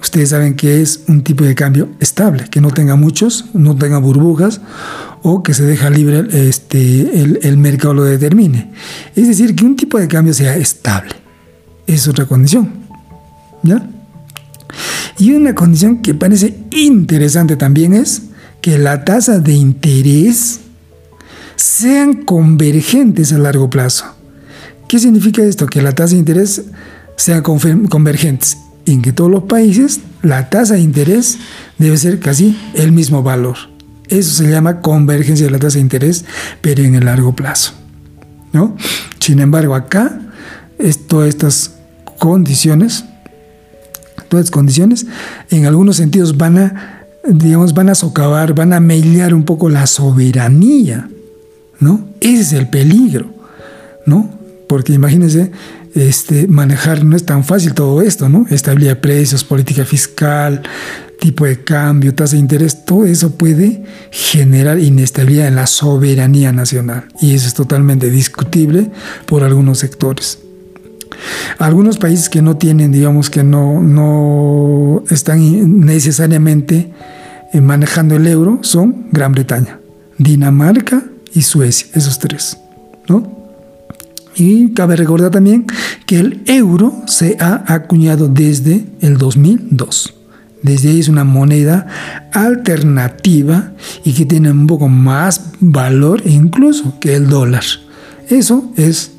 Ustedes 0.00 0.30
saben 0.30 0.54
que 0.54 0.80
es 0.80 1.02
un 1.08 1.22
tipo 1.22 1.44
de 1.44 1.54
cambio 1.54 1.90
estable, 2.00 2.46
que 2.50 2.60
no 2.60 2.70
tenga 2.70 2.96
muchos, 2.96 3.46
no 3.52 3.76
tenga 3.76 3.98
burbujas 3.98 4.60
o 5.22 5.42
que 5.42 5.52
se 5.52 5.64
deja 5.64 5.90
libre 5.90 6.24
este, 6.48 7.20
el, 7.20 7.38
el 7.42 7.56
mercado 7.58 7.94
lo 7.94 8.04
determine. 8.04 8.70
Es 9.14 9.28
decir, 9.28 9.54
que 9.54 9.64
un 9.64 9.76
tipo 9.76 9.98
de 9.98 10.08
cambio 10.08 10.32
sea 10.32 10.56
estable. 10.56 11.14
Es 11.86 12.08
otra 12.08 12.24
condición. 12.24 12.72
¿Ya? 13.62 13.86
Y 15.18 15.32
una 15.32 15.54
condición 15.54 15.98
que 15.98 16.14
parece 16.14 16.56
interesante 16.70 17.56
también 17.56 17.92
es 17.92 18.22
que 18.62 18.78
la 18.78 19.04
tasa 19.04 19.38
de 19.38 19.52
interés 19.52 20.60
sean 21.56 22.24
convergentes 22.24 23.32
a 23.32 23.38
largo 23.38 23.68
plazo. 23.68 24.06
¿Qué 24.88 24.98
significa 24.98 25.42
esto? 25.42 25.66
Que 25.66 25.82
la 25.82 25.92
tasa 25.92 26.14
de 26.14 26.20
interés 26.20 26.62
sean 27.16 27.42
convergentes. 27.42 28.56
En 28.86 29.02
que 29.02 29.12
todos 29.12 29.30
los 29.30 29.44
países 29.44 30.00
la 30.22 30.50
tasa 30.50 30.74
de 30.74 30.80
interés 30.80 31.38
debe 31.78 31.96
ser 31.96 32.20
casi 32.20 32.58
el 32.74 32.92
mismo 32.92 33.22
valor. 33.22 33.56
Eso 34.08 34.32
se 34.32 34.50
llama 34.50 34.80
convergencia 34.80 35.46
de 35.46 35.52
la 35.52 35.58
tasa 35.58 35.76
de 35.76 35.82
interés, 35.82 36.24
pero 36.60 36.82
en 36.82 36.94
el 36.94 37.04
largo 37.04 37.34
plazo. 37.34 37.72
¿no? 38.52 38.76
Sin 39.20 39.38
embargo, 39.40 39.74
acá 39.74 40.20
todas 41.06 41.28
estas 41.28 41.74
condiciones, 42.18 43.04
todas 44.28 44.44
estas 44.44 44.50
condiciones, 44.50 45.06
en 45.50 45.66
algunos 45.66 45.96
sentidos 45.96 46.36
van 46.36 46.58
a, 46.58 47.04
digamos, 47.28 47.74
van 47.74 47.90
a 47.90 47.94
socavar, 47.94 48.54
van 48.54 48.72
a 48.72 48.80
mellar 48.80 49.34
un 49.34 49.44
poco 49.44 49.68
la 49.68 49.86
soberanía 49.86 51.08
¿no? 51.80 52.08
Ese 52.20 52.42
es 52.42 52.52
el 52.52 52.68
peligro, 52.68 53.26
¿no? 54.06 54.30
Porque 54.68 54.92
imagínense, 54.92 55.50
este, 55.94 56.46
manejar 56.46 57.04
no 57.04 57.16
es 57.16 57.24
tan 57.24 57.44
fácil 57.44 57.74
todo 57.74 58.02
esto, 58.02 58.28
¿no? 58.28 58.46
Estabilidad 58.50 58.92
de 58.92 59.00
precios, 59.00 59.44
política 59.44 59.84
fiscal, 59.84 60.62
tipo 61.18 61.44
de 61.44 61.62
cambio, 61.62 62.14
tasa 62.14 62.36
de 62.36 62.40
interés, 62.40 62.84
todo 62.84 63.04
eso 63.04 63.32
puede 63.36 63.84
generar 64.10 64.78
inestabilidad 64.78 65.48
en 65.48 65.56
la 65.56 65.66
soberanía 65.66 66.52
nacional 66.52 67.04
y 67.20 67.34
eso 67.34 67.46
es 67.46 67.54
totalmente 67.54 68.10
discutible 68.10 68.90
por 69.26 69.44
algunos 69.44 69.78
sectores. 69.78 70.38
Algunos 71.58 71.98
países 71.98 72.30
que 72.30 72.40
no 72.40 72.56
tienen, 72.56 72.92
digamos 72.92 73.28
que 73.28 73.42
no, 73.42 73.82
no 73.82 75.02
están 75.10 75.84
necesariamente 75.84 76.90
eh, 77.52 77.60
manejando 77.60 78.16
el 78.16 78.26
euro 78.26 78.60
son 78.62 79.08
Gran 79.12 79.32
Bretaña, 79.32 79.80
Dinamarca, 80.16 81.02
y 81.32 81.42
Suecia, 81.42 81.88
esos 81.94 82.18
tres. 82.18 82.58
¿no? 83.08 83.39
Y 84.40 84.72
cabe 84.72 84.96
recordar 84.96 85.30
también 85.30 85.66
que 86.06 86.18
el 86.18 86.42
euro 86.46 87.02
se 87.06 87.36
ha 87.40 87.62
acuñado 87.74 88.26
desde 88.26 88.86
el 89.02 89.18
2002. 89.18 90.14
Desde 90.62 90.88
ahí 90.88 90.98
es 90.98 91.08
una 91.08 91.24
moneda 91.24 91.86
alternativa 92.32 93.72
y 94.02 94.14
que 94.14 94.24
tiene 94.24 94.50
un 94.50 94.66
poco 94.66 94.88
más 94.88 95.50
valor 95.60 96.22
incluso 96.24 96.98
que 97.00 97.16
el 97.16 97.28
dólar. 97.28 97.64
Eso 98.30 98.72
es 98.78 99.10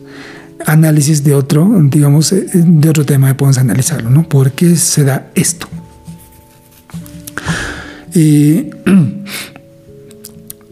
análisis 0.65 1.23
de 1.23 1.35
otro, 1.35 1.69
digamos, 1.83 2.31
eh, 2.31 2.47
de 2.51 2.89
otro 2.89 3.05
tema 3.05 3.37
podemos 3.37 3.59
analizarlo, 3.59 4.09
¿no? 4.09 4.27
¿Por 4.27 4.53
qué 4.53 4.75
se 4.75 5.03
da 5.03 5.29
esto? 5.35 5.67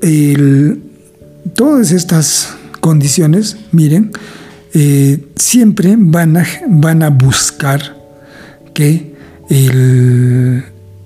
El, 0.02 0.82
todas 1.54 1.92
estas 1.92 2.56
condiciones, 2.80 3.58
miren, 3.72 4.12
eh, 4.74 5.28
siempre 5.36 5.96
van 5.98 6.38
a, 6.38 6.46
van 6.68 7.04
a 7.04 7.10
buscar 7.10 7.98
que 8.74 9.10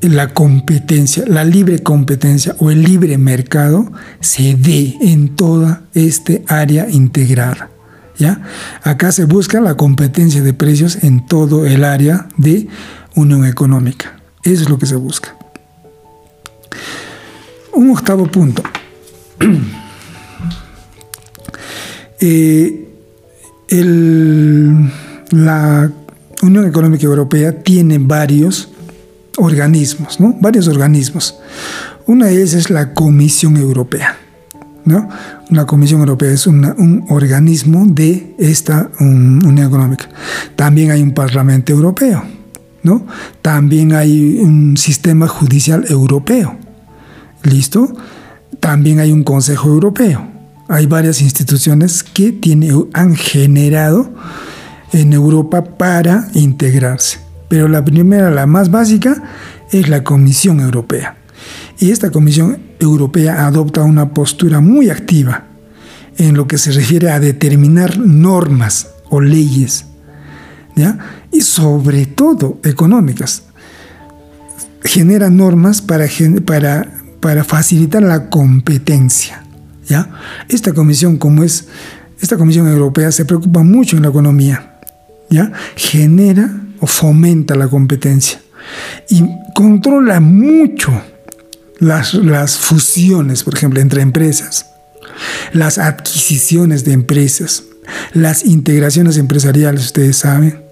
la 0.02 0.34
competencia, 0.34 1.24
la 1.28 1.44
libre 1.44 1.82
competencia 1.82 2.56
o 2.60 2.72
el 2.72 2.84
libre 2.84 3.18
mercado 3.18 3.92
se 4.20 4.56
dé 4.56 4.98
en 5.02 5.36
toda 5.36 5.84
este 5.94 6.44
área 6.48 6.90
integrada. 6.90 7.70
¿ya? 8.18 8.42
Acá 8.84 9.12
se 9.12 9.26
busca 9.26 9.62
la 9.62 9.76
competencia 9.76 10.42
de 10.42 10.54
precios 10.54 11.04
en 11.04 11.26
todo 11.26 11.66
el 11.66 11.84
área 11.84 12.28
de 12.38 12.68
unión 13.16 13.46
económica. 13.46 14.20
Eso 14.44 14.64
es 14.64 14.70
lo 14.70 14.78
que 14.78 14.86
se 14.86 14.96
busca. 14.96 15.36
Un 17.74 17.92
octavo 17.92 18.28
punto. 18.28 18.64
Eh, 22.26 22.83
la 23.82 25.92
Unión 26.42 26.68
Económica 26.68 27.06
Europea 27.06 27.64
tiene 27.64 27.98
varios 27.98 28.70
organismos, 29.38 30.20
¿no? 30.20 30.36
Varios 30.40 30.68
organismos. 30.68 31.36
Una 32.06 32.28
de 32.28 32.36
ellas 32.36 32.54
es 32.54 32.70
la 32.70 32.94
Comisión 32.94 33.58
Europea, 33.58 34.18
¿no? 34.86 35.10
La 35.50 35.66
Comisión 35.66 36.02
Europea 36.02 36.32
es 36.32 36.48
un 36.48 37.06
organismo 37.10 37.86
de 37.88 38.36
esta 38.38 38.92
Unión 39.00 39.60
Económica. 39.60 40.10
También 40.56 40.92
hay 40.92 41.02
un 41.02 41.14
Parlamento 41.14 41.72
Europeo, 41.72 42.24
¿no? 42.84 43.06
También 43.42 43.94
hay 43.94 44.40
un 44.40 44.78
sistema 44.78 45.28
judicial 45.28 45.86
europeo, 45.90 46.58
¿listo? 47.44 47.94
También 48.60 49.00
hay 49.00 49.12
un 49.12 49.24
Consejo 49.24 49.70
Europeo 49.70 50.33
hay 50.74 50.88
varias 50.88 51.22
instituciones 51.22 52.02
que 52.02 52.32
tiene, 52.32 52.72
han 52.94 53.16
generado 53.16 54.12
en 54.92 55.14
Europa 55.14 55.64
para 55.64 56.30
integrarse. 56.34 57.20
Pero 57.48 57.68
la 57.68 57.86
primera, 57.86 58.32
la 58.32 58.48
más 58.48 58.72
básica, 58.72 59.22
es 59.72 59.88
la 59.88 60.04
Comisión 60.04 60.60
Europea. 60.60 61.18
Y 61.78 61.92
esta 61.92 62.10
Comisión 62.10 62.58
Europea 62.80 63.46
adopta 63.46 63.84
una 63.84 64.16
postura 64.16 64.62
muy 64.62 64.90
activa 64.90 65.46
en 66.18 66.36
lo 66.36 66.48
que 66.48 66.58
se 66.58 66.72
refiere 66.72 67.12
a 67.12 67.20
determinar 67.20 68.00
normas 68.00 68.88
o 69.12 69.22
leyes, 69.22 69.86
¿ya? 70.76 70.98
y 71.32 71.42
sobre 71.42 72.08
todo 72.08 72.60
económicas. 72.64 73.44
Genera 74.84 75.30
normas 75.30 75.82
para, 75.82 76.08
para, 76.46 76.92
para 77.20 77.44
facilitar 77.44 78.02
la 78.02 78.32
competencia. 78.32 79.43
¿Ya? 79.88 80.10
Esta 80.50 80.74
comisión, 80.74 81.18
como 81.18 81.44
es, 81.44 81.66
esta 82.22 82.38
comisión 82.38 82.68
europea 82.68 83.12
se 83.12 83.26
preocupa 83.26 83.64
mucho 83.64 83.96
en 83.96 84.04
la 84.04 84.10
economía, 84.10 84.80
¿ya? 85.30 85.52
Genera 85.76 86.52
o 86.80 86.88
fomenta 86.88 87.56
la 87.56 87.68
competencia 87.68 88.42
y 89.10 89.24
controla 89.54 90.20
mucho 90.20 90.92
las, 91.80 92.14
las 92.14 92.58
fusiones, 92.58 93.44
por 93.44 93.56
ejemplo, 93.56 93.82
entre 93.82 94.02
empresas, 94.02 94.68
las 95.52 95.78
adquisiciones 95.78 96.86
de 96.86 96.94
empresas, 96.94 97.64
las 98.14 98.46
integraciones 98.46 99.18
empresariales, 99.18 99.86
ustedes 99.86 100.18
saben, 100.18 100.64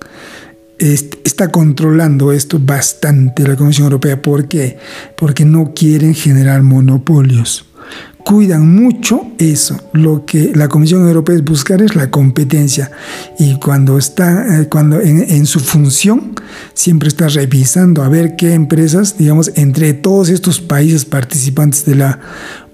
está 0.80 1.52
controlando 1.52 2.32
esto 2.32 2.60
bastante 2.60 3.48
la 3.48 3.56
Comisión 3.56 3.86
Europea. 3.86 4.22
¿Por 4.22 4.48
qué? 4.48 4.80
Porque 5.16 5.46
no 5.46 5.74
quieren 5.76 6.16
generar 6.16 6.64
monopolios 6.64 7.66
cuidan 8.24 8.76
mucho 8.76 9.28
eso. 9.38 9.80
Lo 9.94 10.26
que 10.26 10.52
la 10.56 10.68
Comisión 10.68 11.08
Europea 11.08 11.36
es 11.36 11.44
buscar 11.44 11.82
es 11.82 11.96
la 11.96 12.10
competencia 12.10 12.92
y 13.40 13.58
cuando 13.60 13.98
está, 13.98 14.62
eh, 14.62 14.68
cuando 14.70 15.00
en, 15.00 15.46
su 15.46 15.60
función 15.60 16.36
siempre 16.74 17.10
está 17.10 17.28
revisando 17.28 18.04
a 18.04 18.10
ver 18.10 18.36
qué 18.36 18.54
empresas, 18.54 19.18
digamos, 19.18 19.52
entre 19.56 19.94
todos 19.94 20.30
estos 20.30 20.62
países 20.62 21.06
participantes 21.06 21.86
de 21.86 21.96
la 21.96 22.20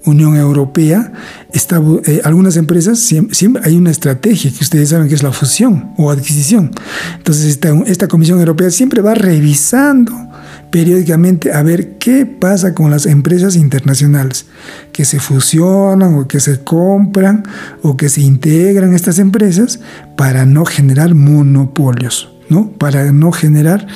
Unión 0.04 0.36
Europea, 0.36 1.12
está, 1.52 1.82
eh, 2.06 2.20
algunas 2.24 2.56
empresas 2.56 2.98
siempre, 2.98 3.62
hay 3.64 3.76
una 3.76 3.90
estrategia 3.90 4.50
que 4.50 4.64
ustedes 4.64 4.90
saben 4.90 5.08
que 5.08 5.14
es 5.14 5.22
la 5.22 5.32
fusión 5.32 5.92
o 5.96 6.10
adquisición. 6.10 6.70
Entonces 7.16 7.46
esta, 7.46 7.70
esta 7.86 8.08
Comisión 8.08 8.38
Europea 8.38 8.70
siempre 8.70 9.02
va 9.02 9.14
revisando 9.14 10.27
periódicamente 10.70 11.52
a 11.52 11.62
ver 11.62 11.98
qué 11.98 12.26
pasa 12.26 12.74
con 12.74 12.90
las 12.90 13.06
empresas 13.06 13.56
internacionales 13.56 14.46
que 14.92 15.04
se 15.04 15.20
fusionan 15.20 16.14
o 16.14 16.28
que 16.28 16.40
se 16.40 16.60
compran 16.60 17.44
o 17.82 17.96
que 17.96 18.08
se 18.08 18.20
integran 18.20 18.94
estas 18.94 19.18
empresas 19.18 19.80
para 20.16 20.46
no 20.46 20.64
generar 20.64 21.14
monopolios, 21.14 22.30
¿no? 22.48 22.70
Para 22.72 23.12
no 23.12 23.32
generar, 23.32 23.86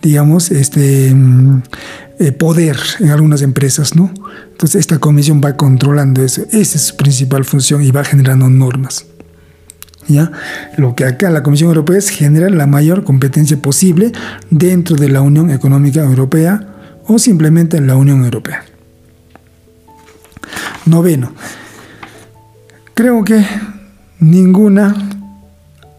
digamos, 0.00 0.50
este 0.50 1.14
mm, 1.14 1.62
eh, 2.18 2.32
poder 2.32 2.76
en 3.00 3.10
algunas 3.10 3.42
empresas, 3.42 3.96
¿no? 3.96 4.12
Entonces 4.52 4.80
esta 4.80 4.98
comisión 4.98 5.40
va 5.44 5.56
controlando 5.56 6.22
eso, 6.22 6.42
esa 6.52 6.76
es 6.76 6.82
su 6.82 6.96
principal 6.96 7.44
función 7.44 7.82
y 7.82 7.90
va 7.90 8.04
generando 8.04 8.48
normas. 8.48 9.06
Lo 10.76 10.94
que 10.94 11.04
acá 11.04 11.30
la 11.30 11.42
Comisión 11.42 11.68
Europea 11.68 11.98
es 11.98 12.10
generar 12.10 12.50
la 12.50 12.66
mayor 12.66 13.04
competencia 13.04 13.56
posible 13.56 14.12
dentro 14.50 14.96
de 14.96 15.08
la 15.08 15.20
Unión 15.20 15.50
Económica 15.50 16.00
Europea 16.00 16.68
o 17.06 17.18
simplemente 17.18 17.76
en 17.76 17.86
la 17.86 17.96
Unión 17.96 18.24
Europea. 18.24 18.64
Noveno, 20.84 21.32
creo 22.94 23.22
que 23.24 23.44
ninguna 24.18 24.94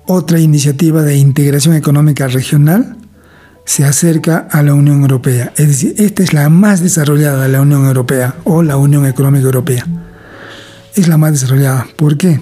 otra 0.06 0.40
iniciativa 0.40 1.02
de 1.02 1.16
integración 1.16 1.76
económica 1.76 2.28
regional 2.28 2.98
se 3.66 3.86
acerca 3.86 4.48
a 4.52 4.62
la 4.62 4.74
Unión 4.74 5.02
Europea. 5.02 5.54
Es 5.56 5.68
decir, 5.68 5.96
esta 5.98 6.24
es 6.24 6.34
la 6.34 6.50
más 6.50 6.82
desarrollada 6.82 7.44
de 7.44 7.50
la 7.50 7.62
Unión 7.62 7.86
Europea 7.86 8.36
o 8.44 8.62
la 8.62 8.76
Unión 8.76 9.06
Económica 9.06 9.46
Europea. 9.46 9.86
Es 10.96 11.08
la 11.08 11.18
más 11.18 11.32
desarrollada. 11.32 11.88
¿Por 11.96 12.18
qué? 12.18 12.40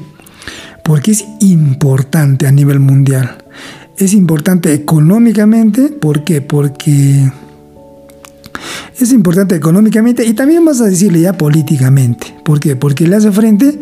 Porque 0.83 1.11
es 1.11 1.25
importante 1.39 2.47
a 2.47 2.51
nivel 2.51 2.79
mundial. 2.79 3.37
Es 3.97 4.13
importante 4.13 4.73
económicamente, 4.73 5.89
¿por 5.89 6.23
qué? 6.23 6.41
Porque 6.41 7.31
es 8.99 9.11
importante 9.11 9.55
económicamente 9.55 10.25
y 10.25 10.33
también 10.33 10.65
vas 10.65 10.81
a 10.81 10.85
decirle 10.85 11.21
ya 11.21 11.33
políticamente. 11.33 12.35
¿Por 12.43 12.59
qué? 12.59 12.75
Porque 12.75 13.07
le 13.07 13.15
hace 13.15 13.31
frente 13.31 13.79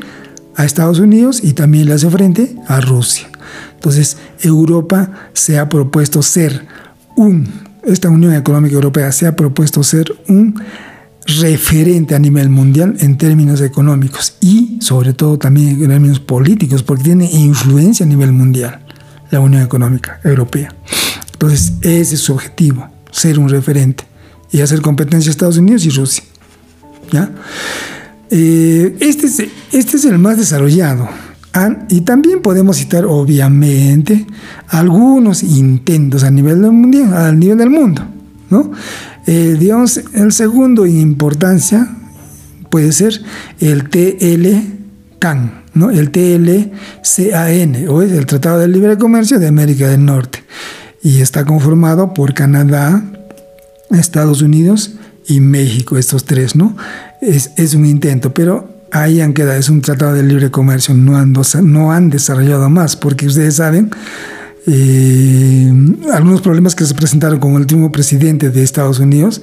a 0.55 0.65
Estados 0.65 0.99
Unidos 0.99 1.41
y 1.43 1.53
también 1.53 1.87
le 1.87 1.93
hace 1.93 2.09
frente 2.09 2.55
a 2.67 2.81
Rusia. 2.81 3.29
Entonces, 3.75 4.17
Europa 4.41 5.11
se 5.33 5.57
ha 5.57 5.69
propuesto 5.69 6.21
ser 6.21 6.65
un, 7.15 7.47
esta 7.83 8.09
Unión 8.09 8.33
Económica 8.33 8.75
Europea 8.75 9.11
se 9.11 9.27
ha 9.27 9.35
propuesto 9.35 9.83
ser 9.83 10.13
un 10.27 10.61
referente 11.37 12.15
a 12.15 12.19
nivel 12.19 12.49
mundial 12.49 12.95
en 12.99 13.17
términos 13.17 13.61
económicos 13.61 14.35
y 14.41 14.79
sobre 14.81 15.13
todo 15.13 15.37
también 15.37 15.81
en 15.81 15.89
términos 15.89 16.19
políticos, 16.19 16.83
porque 16.83 17.03
tiene 17.03 17.29
influencia 17.31 18.05
a 18.05 18.09
nivel 18.09 18.31
mundial 18.31 18.79
la 19.29 19.39
Unión 19.39 19.61
Económica 19.61 20.19
Europea. 20.23 20.73
Entonces, 21.33 21.73
ese 21.81 22.15
es 22.15 22.21
su 22.21 22.33
objetivo, 22.33 22.87
ser 23.11 23.39
un 23.39 23.49
referente 23.49 24.05
y 24.51 24.61
hacer 24.61 24.81
competencia 24.81 25.29
a 25.29 25.31
Estados 25.31 25.57
Unidos 25.57 25.85
y 25.85 25.89
Rusia. 25.89 26.23
¿ya? 27.11 27.31
Eh, 28.31 28.97
este, 28.99 29.27
es, 29.27 29.39
este 29.71 29.97
es 29.97 30.05
el 30.05 30.17
más 30.17 30.37
desarrollado. 30.37 31.07
Y 31.89 32.01
también 32.01 32.41
podemos 32.41 32.77
citar, 32.77 33.05
obviamente, 33.05 34.25
algunos 34.67 35.43
intentos 35.43 36.23
a 36.23 36.31
nivel 36.31 36.61
del, 36.61 36.71
mundial, 36.71 37.13
a 37.13 37.31
nivel 37.31 37.57
del 37.57 37.69
mundo. 37.69 38.03
¿no? 38.49 38.71
Eh, 39.31 39.59
el 40.13 40.31
segundo 40.31 40.87
en 40.87 40.97
importancia 40.97 41.87
puede 42.71 42.91
ser 42.91 43.21
el 43.59 43.87
TLCAN, 43.87 45.65
¿no? 45.75 45.91
el 45.91 46.09
TLCAN, 46.09 47.87
o 47.89 48.01
el 48.01 48.25
Tratado 48.25 48.57
de 48.57 48.67
Libre 48.67 48.97
Comercio 48.97 49.37
de 49.37 49.47
América 49.47 49.87
del 49.87 50.03
Norte, 50.03 50.43
y 51.03 51.21
está 51.21 51.45
conformado 51.45 52.15
por 52.15 52.33
Canadá, 52.33 53.03
Estados 53.91 54.41
Unidos 54.41 54.93
y 55.27 55.41
México, 55.41 55.99
estos 55.99 56.25
tres, 56.25 56.55
¿no? 56.55 56.75
Es, 57.21 57.75
un 57.75 57.85
intento, 57.85 58.33
pero 58.33 58.87
ahí 58.91 59.21
han 59.21 59.33
quedado, 59.33 59.59
es 59.59 59.69
un 59.69 59.81
tratado 59.81 60.15
de 60.15 60.23
libre 60.23 60.49
comercio, 60.49 60.95
no 60.95 61.91
han 61.91 62.09
desarrollado 62.09 62.67
más, 62.71 62.95
porque 62.95 63.27
ustedes 63.27 63.57
saben, 63.57 63.91
eh, 64.67 65.71
algunos 66.13 66.41
problemas 66.41 66.75
que 66.75 66.85
se 66.85 66.93
presentaron 66.93 67.39
con 67.39 67.51
el 67.53 67.61
último 67.61 67.91
presidente 67.91 68.49
de 68.49 68.63
Estados 68.63 68.99
Unidos. 68.99 69.41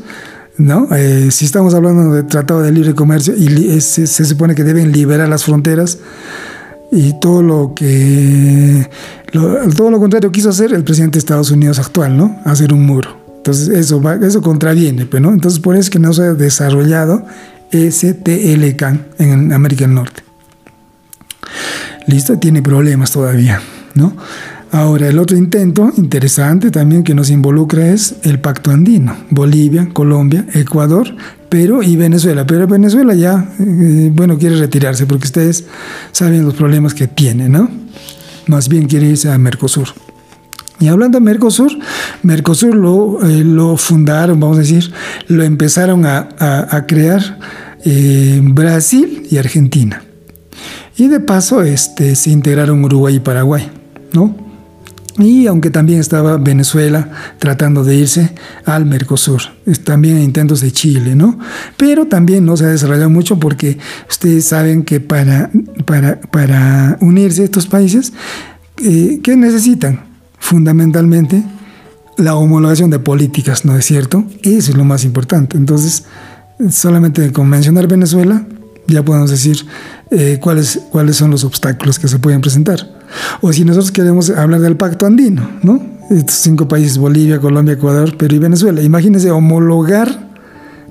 ¿no? 0.59 0.89
Eh, 0.95 1.31
si 1.31 1.45
estamos 1.45 1.75
hablando 1.75 2.15
de 2.15 2.23
tratado 2.23 2.63
de 2.63 2.73
libre 2.73 2.95
comercio 2.95 3.35
y 3.37 3.81
se, 3.81 4.07
supone 4.07 4.55
que 4.55 4.65
deben 4.65 4.93
liberar 4.93 5.29
las 5.29 5.45
fronteras 5.45 5.99
y 6.91 7.19
todo 7.21 7.43
lo 7.43 7.75
que 7.75 8.89
todo 9.77 9.91
lo 9.91 9.99
contrario 9.99 10.33
quiso 10.33 10.51
hacer 10.51 10.73
el 10.73 10.85
presidente 10.85 11.17
de 11.17 11.19
Estados 11.19 11.51
Unidos 11.51 11.79
actual, 11.79 12.17
¿no? 12.17 12.41
Hacer 12.45 12.73
un 12.73 12.87
muro. 12.87 13.17
Entonces 13.39 13.69
eso 13.69 14.01
eso 14.23 14.41
contraviene, 14.41 15.05
pues, 15.05 15.23
¿no? 15.23 15.33
Entonces 15.33 15.61
por 15.61 15.75
eso 15.75 15.83
es 15.83 15.91
que 15.91 15.99
no 15.99 16.13
se 16.13 16.23
ha 16.23 16.35
desarrollado 16.35 17.27
STLCAN 17.73 19.07
en 19.19 19.53
América 19.53 19.85
del 19.85 19.95
Norte. 19.95 20.23
Listo, 22.07 22.39
tiene 22.39 22.63
problemas 22.63 23.11
todavía, 23.11 23.61
¿no? 23.95 24.17
Ahora, 24.77 25.09
el 25.09 25.19
otro 25.19 25.39
intento 25.39 25.91
interesante 25.97 26.71
también 26.71 27.03
que 27.03 27.15
nos 27.15 27.31
involucra 27.31 27.89
es 27.89 28.17
el 28.25 28.41
Pacto 28.41 28.71
Andino. 28.71 29.17
Bolivia, 29.31 29.89
Colombia, 29.91 30.45
Ecuador, 30.53 31.17
Perú 31.49 31.83
y 31.83 31.97
Venezuela. 31.97 32.47
Pero 32.47 32.67
Venezuela 32.67 33.15
ya, 33.15 33.55
eh, 33.59 34.11
bueno, 34.13 34.37
quiere 34.37 34.57
retirarse 34.57 35.07
porque 35.07 35.29
ustedes 35.29 35.65
saben 36.13 36.45
los 36.45 36.53
problemas 36.53 36.93
que 36.93 37.07
tiene, 37.09 37.49
¿no? 37.49 37.71
Más 38.49 38.69
bien 38.69 38.87
quiere 38.87 39.07
irse 39.07 39.31
a 39.31 39.39
Mercosur. 39.39 39.89
Y 40.79 40.89
hablando 40.89 41.21
de 41.21 41.25
Mercosur, 41.25 41.73
Mercosur 42.23 42.75
lo, 42.75 43.27
eh, 43.27 43.45
lo 43.45 43.79
fundaron, 43.79 44.39
vamos 44.39 44.59
a 44.59 44.61
decir, 44.61 44.93
lo 45.29 45.43
empezaron 45.43 46.05
a, 46.05 46.85
crear 46.87 47.39
eh, 47.83 48.43
Brasil 48.43 49.27
y 49.31 49.39
Argentina. 49.39 50.03
Y 50.99 51.09
de 51.09 51.21
paso 51.21 51.63
este, 51.63 52.15
se 52.15 52.29
integraron 52.29 52.85
Uruguay 52.85 53.15
y 53.15 53.21
Paraguay, 53.21 53.71
¿no? 54.13 54.46
Y 55.19 55.47
aunque 55.47 55.71
también 55.71 56.01
estaba 56.01 56.37
Venezuela 56.37 57.11
tratando 57.39 57.85
de 57.85 57.97
irse 57.97 58.35
al 58.65 58.85
Mercosur, 58.85 59.41
también 59.85 60.21
intentos 60.21 60.61
de 60.61 60.73
Chile, 60.73 61.15
¿no? 61.15 61.39
Pero 61.77 62.07
también 62.07 62.45
no 62.45 62.57
se 62.57 62.67
ha 62.67 62.69
desarrollado 62.69 63.09
mucho 63.09 63.39
porque 63.39 63.79
ustedes 64.09 64.45
saben 64.45 64.85
que 64.85 65.01
para, 65.01 65.51
para, 65.87 66.21
para 66.21 66.99
unirse 67.01 67.45
estos 67.45 67.67
países, 67.67 68.13
eh, 68.83 69.21
¿qué 69.23 69.37
necesitan? 69.37 70.05
Fundamentalmente 70.39 71.43
la 72.19 72.35
homologación 72.37 72.91
de 72.91 72.99
políticas, 72.99 73.65
¿no 73.65 73.77
es 73.77 73.87
cierto? 73.87 74.25
Eso 74.43 74.71
es 74.71 74.77
lo 74.77 74.85
más 74.85 75.05
importante. 75.05 75.57
Entonces, 75.57 76.05
solamente 76.71 77.33
con 77.33 77.49
mencionar 77.49 77.87
Venezuela, 77.87 78.47
ya 78.87 79.05
podemos 79.05 79.31
decir 79.31 79.67
eh, 80.11 80.39
cuáles, 80.41 80.81
cuáles 80.91 81.17
son 81.17 81.31
los 81.31 81.45
obstáculos 81.45 81.99
que 81.99 82.09
se 82.09 82.19
pueden 82.19 82.41
presentar. 82.41 82.96
O 83.41 83.53
si 83.53 83.65
nosotros 83.65 83.93
queremos 83.93 84.31
hablar 84.31 84.61
del 84.61 84.77
pacto 84.77 85.07
andino, 85.07 85.49
¿no? 85.63 85.81
Estos 86.11 86.37
cinco 86.37 86.69
países, 86.69 86.99
Bolivia, 86.99 87.41
Colombia, 87.41 87.75
Ecuador, 87.75 88.17
Perú 88.17 88.37
y 88.37 88.39
Venezuela. 88.39 88.81
Imagínense 88.81 89.31
homologar 89.31 90.29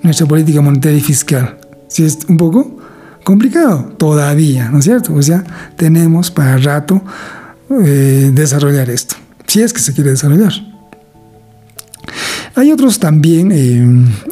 nuestra 0.02 0.28
política 0.28 0.62
monetaria 0.62 0.98
y 0.98 1.02
fiscal. 1.02 1.58
Si 1.88 2.04
es 2.04 2.20
un 2.28 2.38
poco 2.38 2.78
complicado 3.24 3.94
todavía, 3.98 4.70
¿no 4.70 4.80
es 4.80 4.86
cierto? 4.86 5.14
O 5.14 5.22
sea, 5.22 5.44
tenemos 5.78 6.32
para 6.32 6.58
rato 6.58 7.02
eh, 7.84 8.32
desarrollar 8.34 8.90
esto, 8.90 9.16
si 9.48 9.62
es 9.62 9.74
que 9.74 9.80
se 9.80 9.94
quiere 9.94 10.12
desarrollar. 10.12 10.54
Hay 12.56 12.72
otros 12.72 13.00
también, 13.00 13.52
eh, 13.52 13.86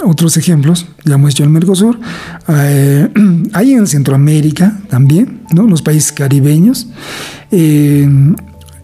otros 0.05 0.37
ejemplos, 0.37 0.87
ya 1.03 1.15
hemos 1.15 1.31
dicho 1.31 1.43
el 1.43 1.49
Mercosur, 1.49 1.99
eh, 2.47 3.09
hay 3.53 3.73
en 3.73 3.85
Centroamérica 3.85 4.79
también, 4.89 5.41
¿no? 5.53 5.63
los 5.63 5.81
países 5.81 6.13
caribeños, 6.13 6.87
eh, 7.51 8.09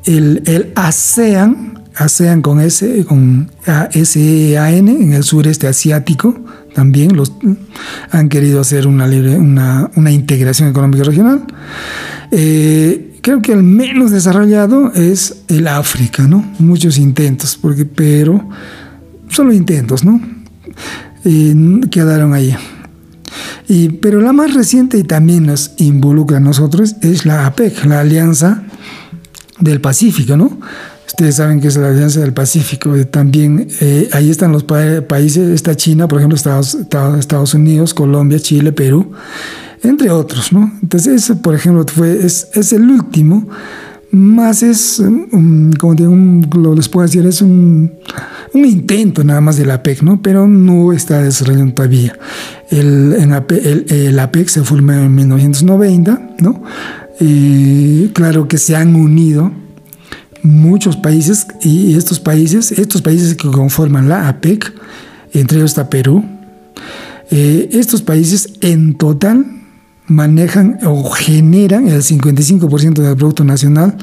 el, 0.04 0.74
ASEAN, 0.76 1.84
ASEAN 1.96 2.42
con 2.42 2.60
S, 2.60 3.06
con 3.06 3.50
ASEAN 3.66 4.90
en 4.90 5.14
el 5.14 5.24
sureste 5.24 5.68
asiático, 5.68 6.38
también 6.74 7.16
los, 7.16 7.32
han 8.12 8.28
querido 8.28 8.60
hacer 8.60 8.88
una, 8.88 9.06
una, 9.06 9.90
una 9.96 10.12
integración 10.12 10.68
económica 10.68 11.06
regional. 11.06 11.46
creo 12.30 13.42
que 13.42 13.54
el 13.54 13.64
menos 13.64 14.12
desarrollado 14.12 14.92
es 14.94 15.44
el 15.48 15.68
África, 15.68 16.24
¿no? 16.28 16.46
Muchos 16.60 16.98
intentos, 16.98 17.58
porque, 17.62 17.86
pero 17.86 18.50
solo 19.30 19.54
intentos, 19.54 20.04
¿no? 20.04 20.20
Y 21.24 21.82
quedaron 21.90 22.34
ahí. 22.34 22.56
Y, 23.68 23.90
pero 23.90 24.20
la 24.22 24.34
más 24.34 24.54
reciente 24.54 24.98
y 24.98 25.04
también 25.04 25.46
nos 25.46 25.74
involucra 25.78 26.38
a 26.38 26.40
nosotros 26.40 26.96
es 27.02 27.26
la 27.26 27.46
APEC, 27.46 27.86
la 27.86 28.00
Alianza 28.00 28.64
del 29.60 29.80
Pacífico, 29.82 30.36
¿no? 30.38 30.60
Ustedes 31.06 31.36
saben 31.36 31.60
que 31.60 31.68
es 31.68 31.78
la 31.78 31.90
Alianza 31.90 32.22
del 32.22 32.34
Pacífico. 32.34 32.94
También 33.08 33.68
eh, 33.82 34.10
ahí 34.14 34.30
están 34.30 34.52
los 34.52 34.64
países, 34.64 35.50
está 35.50 35.76
China, 35.76 36.08
por 36.08 36.20
ejemplo, 36.20 36.36
Estados, 36.36 36.78
Estados 37.20 37.54
Unidos, 37.54 37.94
Colombia, 37.94 38.40
Chile, 38.40 38.72
Perú, 38.72 39.12
entre 39.84 40.10
otros, 40.12 40.52
¿no? 40.54 40.72
Entonces, 40.82 41.24
ese, 41.24 41.36
por 41.36 41.56
ejemplo, 41.56 41.86
fue, 41.88 42.26
es, 42.26 42.48
es 42.54 42.74
el 42.74 42.90
último, 42.90 43.48
más 44.12 44.64
es, 44.64 45.02
como 45.80 45.96
digo, 45.96 46.16
lo 46.56 46.76
les 46.76 46.90
puedo 46.90 47.06
decir, 47.06 47.26
es 47.26 47.42
un, 47.42 47.92
intento 48.54 49.24
nada 49.24 49.42
más 49.42 49.58
de 49.58 49.66
la 49.66 49.76
APEC, 49.76 50.02
¿no? 50.02 50.22
Pero 50.22 50.48
no 50.48 50.92
está 50.94 51.22
desarrollando 51.22 51.74
todavía. 51.74 52.18
El, 52.72 53.14
en 53.14 53.32
el, 53.32 53.86
el 53.90 54.20
APEC 54.20 54.48
se 54.48 54.64
formó 54.64 54.94
en 54.94 55.14
1990, 55.14 56.36
¿no? 56.40 56.64
Y 57.20 58.08
claro 58.10 58.48
que 58.48 58.58
se 58.58 58.76
han 58.76 58.96
unido 58.96 59.52
muchos 60.42 60.96
países 60.98 61.46
y 61.62 61.96
estos 61.96 62.20
países, 62.20 62.72
estos 62.72 63.02
países 63.02 63.36
que 63.36 63.50
conforman 63.50 64.10
la 64.10 64.28
APEC, 64.30 64.74
entre 65.34 65.60
ellos 65.60 65.72
está 65.72 65.90
Perú, 65.90 66.24
eh, 67.30 67.70
estos 67.74 68.02
países 68.02 68.54
en 68.62 68.96
total 68.96 69.59
manejan 70.10 70.80
o 70.86 71.10
generan 71.10 71.88
el 71.88 72.02
55% 72.02 73.02
del 73.02 73.16
Producto 73.16 73.44
Nacional, 73.44 73.96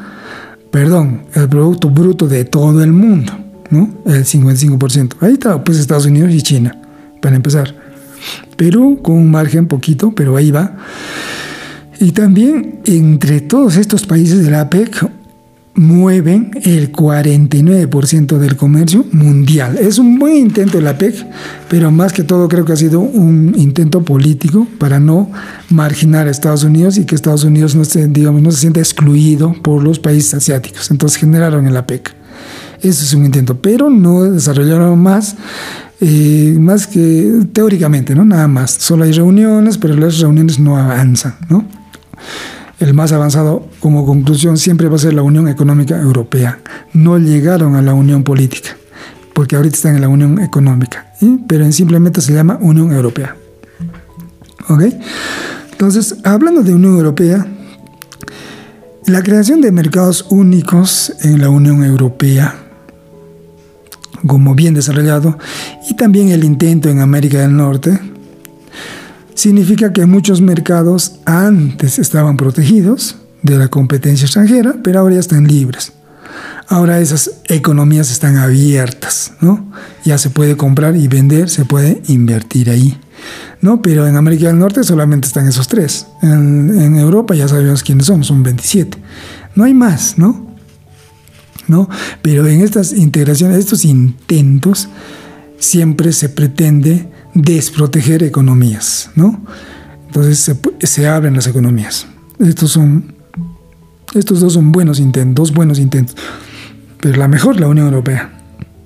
perdón, 0.71 1.23
el 1.35 1.49
Producto 1.49 1.91
Bruto 1.91 2.29
de 2.29 2.45
todo 2.45 2.83
el 2.83 2.93
mundo, 2.93 3.33
¿no? 3.71 3.91
El 4.07 4.25
55%. 4.25 5.17
Ahí 5.21 5.35
está, 5.35 5.63
pues 5.63 5.79
Estados 5.79 6.07
Unidos 6.07 6.33
y 6.33 6.41
China, 6.43 6.81
para 7.21 7.37
empezar. 7.37 7.75
Perú 8.57 9.01
con 9.03 9.17
un 9.17 9.31
margen 9.31 9.67
poquito, 9.67 10.13
pero 10.13 10.37
ahí 10.37 10.51
va. 10.51 10.77
Y 12.01 12.13
también 12.13 12.81
entre 12.85 13.41
todos 13.41 13.77
estos 13.77 14.07
países 14.07 14.45
de 14.45 14.51
la 14.51 14.63
APEC 14.63 15.11
mueven 15.77 16.51
el 16.65 16.91
49% 16.91 18.39
del 18.39 18.57
comercio 18.57 19.05
mundial. 19.13 19.77
Es 19.79 19.99
un 19.99 20.19
buen 20.19 20.35
intento 20.35 20.79
de 20.79 20.83
la 20.83 20.97
PEC, 20.97 21.27
pero 21.69 21.91
más 21.91 22.13
que 22.13 22.23
todo 22.23 22.49
creo 22.49 22.65
que 22.65 22.73
ha 22.73 22.77
sido 22.77 23.01
un 23.01 23.55
intento 23.57 24.03
político 24.03 24.67
para 24.79 24.99
no 24.99 25.31
marginar 25.69 26.27
a 26.27 26.31
Estados 26.31 26.65
Unidos 26.65 26.97
y 26.97 27.05
que 27.05 27.15
Estados 27.15 27.45
Unidos 27.45 27.75
no 27.75 27.85
se, 27.85 28.09
digamos, 28.09 28.41
no 28.43 28.51
se 28.51 28.61
sienta 28.61 28.81
excluido 28.81 29.55
por 29.63 29.85
los 29.85 29.99
países 29.99 30.35
asiáticos. 30.35 30.91
Entonces 30.91 31.19
generaron 31.19 31.67
el 31.67 31.77
APEC. 31.77 32.15
Eso 32.81 33.05
es 33.05 33.13
un 33.15 33.25
intento, 33.25 33.61
pero 33.61 33.91
no 33.91 34.25
desarrollaron 34.25 34.99
más, 34.99 35.37
eh, 36.01 36.57
más 36.59 36.87
que 36.87 37.47
teóricamente, 37.53 38.15
¿no? 38.15 38.25
Nada 38.25 38.49
más. 38.49 38.71
Solo 38.71 39.05
hay 39.05 39.13
reuniones, 39.13 39.79
pero 39.79 39.95
las 39.95 40.19
reuniones 40.19 40.59
no 40.59 40.77
avanzan, 40.77 41.35
¿no? 41.49 41.65
El 42.79 42.93
más 42.93 43.13
avanzado, 43.13 43.67
como 43.81 44.05
conclusión, 44.05 44.59
siempre 44.59 44.89
va 44.89 44.97
a 44.97 44.99
ser 44.99 45.15
la 45.15 45.23
Unión 45.23 45.49
Económica 45.49 45.99
Europea. 45.99 46.61
No 46.93 47.19
llegaron 47.19 47.75
a 47.75 47.83
la 47.83 47.95
Unión 47.95 48.23
Política, 48.23 48.77
porque 49.33 49.57
ahorita 49.57 49.77
están 49.77 49.95
en 49.95 50.03
la 50.03 50.09
Unión 50.09 50.39
Económica, 50.41 51.13
pero 51.49 51.71
simplemente 51.73 52.21
se 52.21 52.35
llama 52.35 52.59
Unión 52.61 52.93
Europea. 52.93 53.35
¿Ok? 54.69 54.83
Entonces, 55.73 56.17
hablando 56.25 56.63
de 56.63 56.75
Unión 56.75 56.97
Europea, 56.97 57.47
la 59.07 59.23
creación 59.23 59.61
de 59.61 59.73
mercados 59.73 60.27
únicos 60.31 61.15
en 61.23 61.41
la 61.41 61.49
Unión 61.49 61.83
Europea, 61.83 62.57
como 64.27 64.55
bien 64.55 64.75
desarrollado, 64.75 65.39
y 65.89 65.95
también 65.95 66.29
el 66.29 66.45
intento 66.45 66.91
en 66.91 67.01
América 67.01 67.39
del 67.39 67.57
Norte, 67.57 67.99
significa 69.37 69.93
que 69.93 70.07
muchos 70.07 70.41
mercados 70.41 71.21
antes 71.27 72.01
estaban 72.01 72.37
protegidos 72.37 73.17
de 73.43 73.59
la 73.59 73.69
competencia 73.69 74.25
extranjera, 74.25 74.77
pero 74.83 74.99
ahora 74.99 75.15
ya 75.15 75.21
están 75.21 75.47
libres. 75.47 75.93
Ahora 76.69 76.99
esas 76.99 77.31
economías 77.45 78.11
están 78.11 78.39
abiertas, 78.39 79.35
¿no? 79.41 79.71
Ya 80.05 80.19
se 80.19 80.31
puede 80.31 80.57
comprar 80.57 80.97
y 80.97 81.07
vender, 81.07 81.49
se 81.49 81.65
puede 81.65 82.03
invertir 82.09 82.71
ahí, 82.71 82.99
¿no? 83.61 83.83
Pero 83.83 84.09
en 84.09 84.17
América 84.17 84.47
del 84.47 84.59
Norte 84.59 84.83
solamente 84.83 85.29
están 85.29 85.47
esos 85.47 85.69
tres. 85.69 86.07
En, 86.23 86.97
Europa 86.97 87.35
ya 87.35 87.47
sabemos 87.47 87.85
quiénes 87.85 88.07
somos, 88.07 88.27
son 88.27 88.43
27. 88.43 88.99
No 89.55 89.65
hay 89.65 89.75
más, 89.75 90.19
¿no? 90.19 90.57
¿No? 91.69 91.89
Pero 92.23 92.47
en 92.47 92.63
estas 92.63 92.93
integraciones, 92.93 93.59
estos 93.59 93.85
intentos, 93.85 94.89
siempre 95.59 96.13
se 96.13 96.29
pretende 96.29 97.09
desproteger 97.37 98.23
economías, 98.23 99.11
¿no? 99.15 99.45
Entonces 100.07 100.57
se, 100.81 101.07
abren 101.07 101.35
las 101.35 101.47
economías. 101.47 102.07
Estos 102.39 102.73
son, 102.73 103.15
estos 104.15 104.41
dos 104.41 104.55
son 104.55 104.73
buenos 104.73 104.99
intentos, 104.99 105.49
dos 105.49 105.55
buenos 105.55 105.79
intentos, 105.79 106.17
pero 107.01 107.19
la 107.19 107.29
mejor 107.29 107.61
la 107.61 107.69
Unión 107.69 107.87
Europea. 107.87 108.33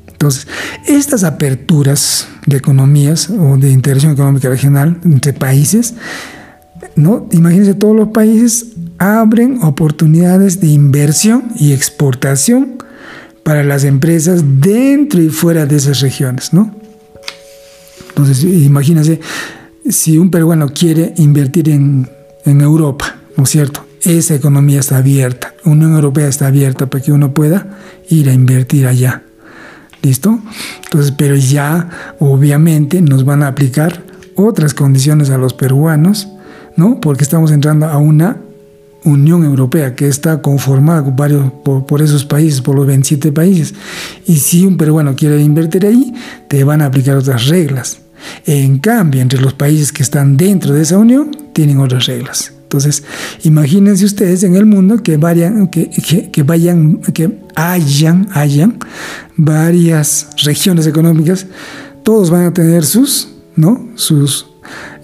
Entonces, 0.08 0.48
estas 0.86 1.22
aperturas 1.24 2.28
de 2.46 2.56
economías 2.56 3.30
o 3.30 3.56
de 3.56 3.70
integración 3.70 4.12
económica 4.12 4.48
regional 4.48 4.98
entre 5.04 5.32
países, 5.32 5.94
¿no? 6.96 7.28
Imagínense, 7.30 7.74
todos 7.74 7.96
los 7.96 8.08
países 8.08 8.66
abren 8.98 9.62
oportunidades 9.62 10.60
de 10.60 10.66
inversión 10.66 11.44
y 11.56 11.72
exportación 11.72 12.82
para 13.44 13.62
las 13.62 13.84
empresas 13.84 14.42
dentro 14.60 15.22
y 15.22 15.28
fuera 15.28 15.64
de 15.66 15.76
esas 15.76 16.00
regiones, 16.00 16.52
¿no? 16.52 16.79
Entonces, 18.20 18.44
imagínense, 18.44 19.20
si 19.88 20.18
un 20.18 20.30
peruano 20.30 20.68
quiere 20.68 21.14
invertir 21.16 21.70
en, 21.70 22.08
Europa, 22.44 23.16
¿no 23.36 23.44
es 23.44 23.50
cierto? 23.50 23.84
Esa 24.02 24.34
economía 24.34 24.80
está 24.80 24.96
abierta, 24.96 25.54
Unión 25.64 25.94
Europea 25.94 26.26
está 26.26 26.46
abierta 26.46 26.86
para 26.86 27.02
que 27.04 27.12
uno 27.12 27.32
pueda 27.32 27.78
ir 28.08 28.28
a 28.28 28.32
invertir 28.32 28.86
allá. 28.86 29.22
¿Listo? 30.02 30.40
Entonces, 30.84 31.12
pero 31.16 31.36
ya 31.36 32.16
obviamente 32.18 33.02
nos 33.02 33.24
van 33.24 33.42
a 33.42 33.48
aplicar 33.48 34.02
otras 34.34 34.72
condiciones 34.74 35.30
a 35.30 35.38
los 35.38 35.52
peruanos, 35.52 36.28
¿no? 36.76 37.00
Porque 37.00 37.22
estamos 37.22 37.50
entrando 37.52 37.86
a 37.86 37.98
una 37.98 38.38
Unión 39.04 39.44
Europea 39.44 39.94
que 39.94 40.08
está 40.08 40.42
conformada 40.42 41.04
por, 41.04 41.16
varios, 41.16 41.52
por, 41.62 42.02
esos 42.02 42.24
países, 42.24 42.60
por 42.60 42.74
los 42.74 42.86
27 42.86 43.32
países. 43.32 43.74
Y 44.26 44.36
si 44.36 44.66
un 44.66 44.76
peruano 44.76 45.14
quiere 45.14 45.40
invertir 45.42 45.86
ahí, 45.86 46.12
te 46.48 46.64
van 46.64 46.82
a 46.82 46.86
aplicar 46.86 47.16
otras 47.16 47.48
reglas. 47.48 48.00
En 48.46 48.78
cambio, 48.78 49.20
entre 49.20 49.40
los 49.40 49.54
países 49.54 49.92
que 49.92 50.02
están 50.02 50.36
dentro 50.36 50.74
de 50.74 50.82
esa 50.82 50.98
unión, 50.98 51.30
tienen 51.52 51.78
otras 51.78 52.06
reglas. 52.06 52.52
Entonces, 52.70 53.02
imagínense 53.42 54.04
ustedes 54.04 54.44
en 54.44 54.54
el 54.54 54.64
mundo 54.64 55.02
que, 55.02 55.16
vayan, 55.16 55.66
que, 55.66 55.90
que, 56.30 56.42
vayan, 56.44 56.98
que 56.98 57.36
hayan, 57.56 58.28
hayan 58.32 58.78
varias 59.36 60.28
regiones 60.44 60.86
económicas, 60.86 61.46
todos 62.04 62.30
van 62.30 62.44
a 62.44 62.54
tener 62.54 62.84
sus, 62.84 63.28
¿no? 63.56 63.88
Sus, 63.96 64.46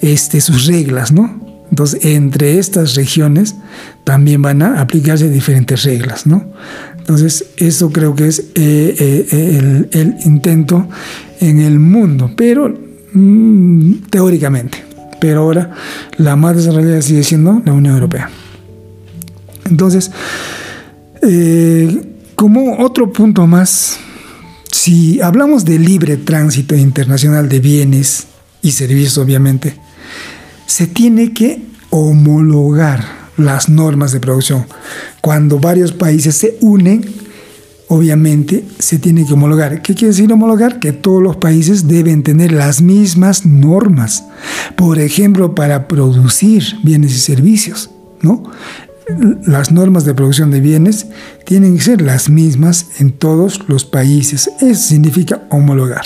este, 0.01 0.41
sus 0.41 0.67
reglas, 0.67 1.11
¿no? 1.11 1.45
Entonces, 1.69 2.05
entre 2.05 2.61
estas 2.61 2.95
regiones 2.95 3.57
también 4.05 4.43
van 4.43 4.63
a 4.63 4.81
aplicarse 4.81 5.29
diferentes 5.29 5.83
reglas, 5.83 6.25
¿no? 6.25 6.53
Entonces, 6.99 7.47
eso 7.57 7.91
creo 7.91 8.15
que 8.15 8.29
es 8.29 8.39
eh, 8.55 8.95
eh, 8.97 9.27
el, 9.59 9.89
el, 9.91 10.15
intento 10.25 10.89
en 11.41 11.59
el 11.59 11.81
mundo, 11.81 12.31
pero 12.37 12.86
Mm, 13.17 14.09
teóricamente. 14.11 14.85
Pero 15.19 15.41
ahora 15.41 15.73
la 16.19 16.37
más 16.37 16.57
desarrollada 16.57 17.01
sigue 17.01 17.25
siendo 17.25 17.63
la 17.65 17.73
Unión 17.73 17.95
Europea. 17.95 18.29
Entonces, 19.65 20.11
eh, 21.23 22.15
como 22.35 22.79
otro 22.79 23.11
punto 23.13 23.47
más, 23.47 23.99
si 24.71 25.21
hablamos 25.23 25.65
de 25.65 25.79
libre 25.79 26.19
tránsito 26.19 26.77
internacional 26.77 27.49
de 27.49 27.61
bienes 27.61 28.27
y 28.61 28.73
servicios, 28.73 29.17
obviamente, 29.17 29.75
se 30.67 30.87
tiene 30.87 31.33
que 31.33 31.63
homologar 31.89 33.03
las 33.39 33.71
normas 33.71 34.13
de 34.13 34.21
producción. 34.21 34.67
Cuando 35.23 35.59
varios 35.59 35.93
países 35.93 36.37
se 36.37 36.59
unen, 36.61 37.03
obviamente 37.89 38.65
se 38.79 38.99
tiene 38.99 39.27
que 39.27 39.33
homologar. 39.33 39.83
¿Qué 39.83 39.95
quiere 39.95 40.09
decir 40.09 40.33
homologar? 40.33 40.79
Que 40.81 40.93
todos 40.93 41.23
los 41.23 41.37
países 41.37 41.89
deben 41.89 42.23
tener 42.23 42.53
las 42.53 42.83
mismas 42.83 43.47
normas. 43.47 44.25
Por 44.77 44.99
ejemplo, 44.99 45.55
para 45.55 45.89
producir 45.89 46.65
bienes 46.83 47.13
y 47.15 47.19
servicios, 47.19 47.91
¿no? 48.23 48.43
Las 49.47 49.71
normas 49.71 50.05
de 50.05 50.15
producción 50.15 50.51
de 50.51 50.61
bienes 50.61 51.07
tienen 51.45 51.77
que 51.77 51.83
ser 51.83 52.03
las 52.03 52.29
mismas 52.29 52.87
en 52.99 53.13
todos 53.13 53.61
los 53.69 53.85
países. 53.85 54.51
Eso 54.61 54.89
significa 54.89 55.43
homologar. 55.51 56.05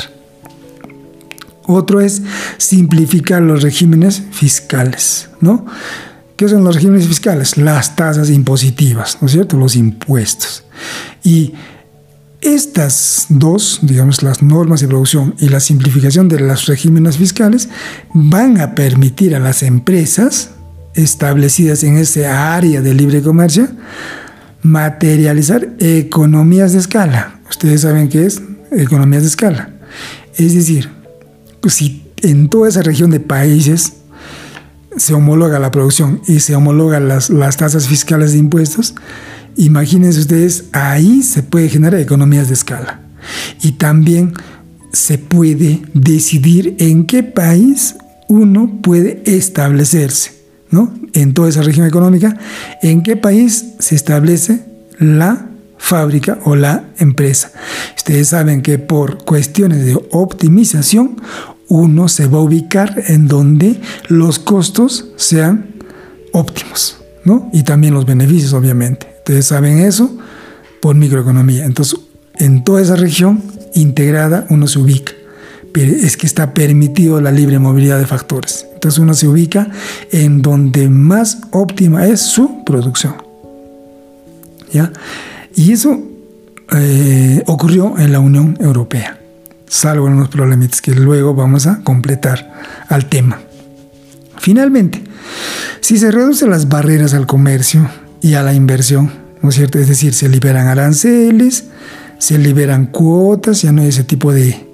Otro 1.66 2.01
es 2.01 2.22
simplificar 2.59 3.41
los 3.43 3.62
regímenes 3.62 4.22
fiscales, 4.33 5.31
¿no? 5.41 5.64
¿Qué 6.41 6.49
son 6.49 6.64
los 6.64 6.74
regímenes 6.74 7.07
fiscales? 7.07 7.59
Las 7.59 7.97
tasas 7.97 8.30
impositivas, 8.30 9.18
¿no 9.20 9.26
es 9.26 9.32
cierto? 9.34 9.59
Los 9.59 9.76
impuestos. 9.76 10.64
Y 11.22 11.53
estas 12.41 13.26
dos, 13.28 13.80
digamos, 13.82 14.22
las 14.22 14.43
normas 14.43 14.80
de 14.80 14.88
producción 14.88 15.34
y 15.38 15.51
la 15.51 15.61
simplificación 15.61 16.30
de 16.30 16.41
los 16.41 16.64
regímenes 16.64 17.18
fiscales, 17.18 17.68
van 18.14 18.59
a 18.59 18.74
permitir 18.74 19.36
a 19.36 19.38
las 19.38 19.62
empresas 19.62 20.53
establecidas 20.95 21.84
en 21.84 21.99
esa 21.99 22.55
área 22.55 22.80
de 22.80 22.95
libre 22.95 23.20
comercio 23.20 23.68
materializar 24.62 25.68
economías 25.78 26.72
de 26.72 26.78
escala. 26.78 27.38
Ustedes 27.51 27.82
saben 27.82 28.09
qué 28.09 28.24
es 28.24 28.41
economías 28.72 29.24
de 29.24 29.28
escala. 29.28 29.74
Es 30.38 30.55
decir, 30.55 30.88
si 31.68 32.03
en 32.22 32.49
toda 32.49 32.70
esa 32.70 32.80
región 32.80 33.11
de 33.11 33.20
países 33.20 33.99
se 34.97 35.14
homologa 35.14 35.59
la 35.59 35.70
producción 35.70 36.20
y 36.26 36.41
se 36.41 36.55
homologan 36.55 37.09
las, 37.09 37.30
las 37.30 37.57
tasas 37.57 37.88
fiscales 37.88 38.32
de 38.32 38.38
impuestos, 38.38 38.95
Imagínense 39.57 40.20
ustedes, 40.20 40.64
ahí 40.72 41.22
se 41.22 41.43
puede 41.43 41.68
generar 41.68 42.01
economías 42.01 42.49
de 42.49 42.55
escala. 42.55 43.01
Y 43.62 43.72
también 43.72 44.32
se 44.93 45.18
puede 45.18 45.82
decidir 45.93 46.76
en 46.78 47.07
qué 47.07 47.22
país 47.22 47.97
uno 48.28 48.80
puede 48.82 49.22
establecerse, 49.26 50.32
¿no? 50.70 50.95
En 51.12 51.34
toda 51.34 51.49
esa 51.49 51.62
región 51.62 51.86
económica, 51.86 52.38
en 52.82 53.03
qué 53.03 53.16
país 53.16 53.66
se 53.78 53.95
establece 53.95 54.64
la 54.99 55.47
fábrica 55.78 56.38
o 56.45 56.57
la 56.57 56.84
empresa. 56.99 57.53
Ustedes 57.97 58.28
saben 58.28 58.62
que 58.62 58.78
por 58.78 59.24
cuestiones 59.24 59.84
de 59.84 59.99
optimización, 60.11 61.20
uno 61.70 62.08
se 62.08 62.26
va 62.26 62.38
a 62.38 62.42
ubicar 62.42 63.02
en 63.06 63.28
donde 63.28 63.80
los 64.08 64.38
costos 64.38 65.06
sean 65.16 65.74
óptimos, 66.32 66.98
¿no? 67.24 67.48
Y 67.52 67.62
también 67.62 67.94
los 67.94 68.04
beneficios, 68.04 68.52
obviamente. 68.52 69.06
Ustedes 69.18 69.46
saben 69.46 69.78
eso 69.78 70.18
por 70.82 70.96
microeconomía. 70.96 71.64
Entonces, 71.64 71.98
en 72.38 72.64
toda 72.64 72.82
esa 72.82 72.96
región 72.96 73.42
integrada 73.74 74.46
uno 74.50 74.66
se 74.66 74.78
ubica. 74.78 75.12
Pero 75.72 75.92
es 75.92 76.16
que 76.16 76.26
está 76.26 76.52
permitido 76.52 77.20
la 77.20 77.30
libre 77.30 77.58
movilidad 77.58 77.98
de 77.98 78.06
factores. 78.06 78.66
Entonces 78.74 78.98
uno 78.98 79.14
se 79.14 79.28
ubica 79.28 79.68
en 80.10 80.42
donde 80.42 80.88
más 80.88 81.38
óptima 81.52 82.06
es 82.06 82.20
su 82.20 82.64
producción. 82.64 83.14
¿Ya? 84.72 84.92
Y 85.54 85.72
eso 85.72 86.00
eh, 86.72 87.42
ocurrió 87.46 87.98
en 87.98 88.10
la 88.10 88.20
Unión 88.20 88.56
Europea, 88.60 89.19
salvo 89.70 90.08
en 90.08 90.14
unos 90.14 90.28
problemitas 90.28 90.82
que 90.82 90.94
luego 90.94 91.34
vamos 91.34 91.66
a 91.66 91.80
completar 91.82 92.52
al 92.88 93.08
tema. 93.08 93.40
Finalmente, 94.36 95.02
si 95.80 95.96
se 95.96 96.10
reducen 96.10 96.50
las 96.50 96.68
barreras 96.68 97.14
al 97.14 97.26
comercio, 97.26 97.88
y 98.20 98.34
a 98.34 98.42
la 98.42 98.54
inversión, 98.54 99.10
¿no 99.42 99.48
es 99.48 99.54
cierto? 99.54 99.78
Es 99.78 99.88
decir, 99.88 100.12
se 100.12 100.28
liberan 100.28 100.66
aranceles, 100.66 101.64
se 102.18 102.38
liberan 102.38 102.86
cuotas, 102.86 103.62
ya 103.62 103.72
no 103.72 103.82
hay 103.82 103.88
ese 103.88 104.04
tipo 104.04 104.32
de 104.32 104.66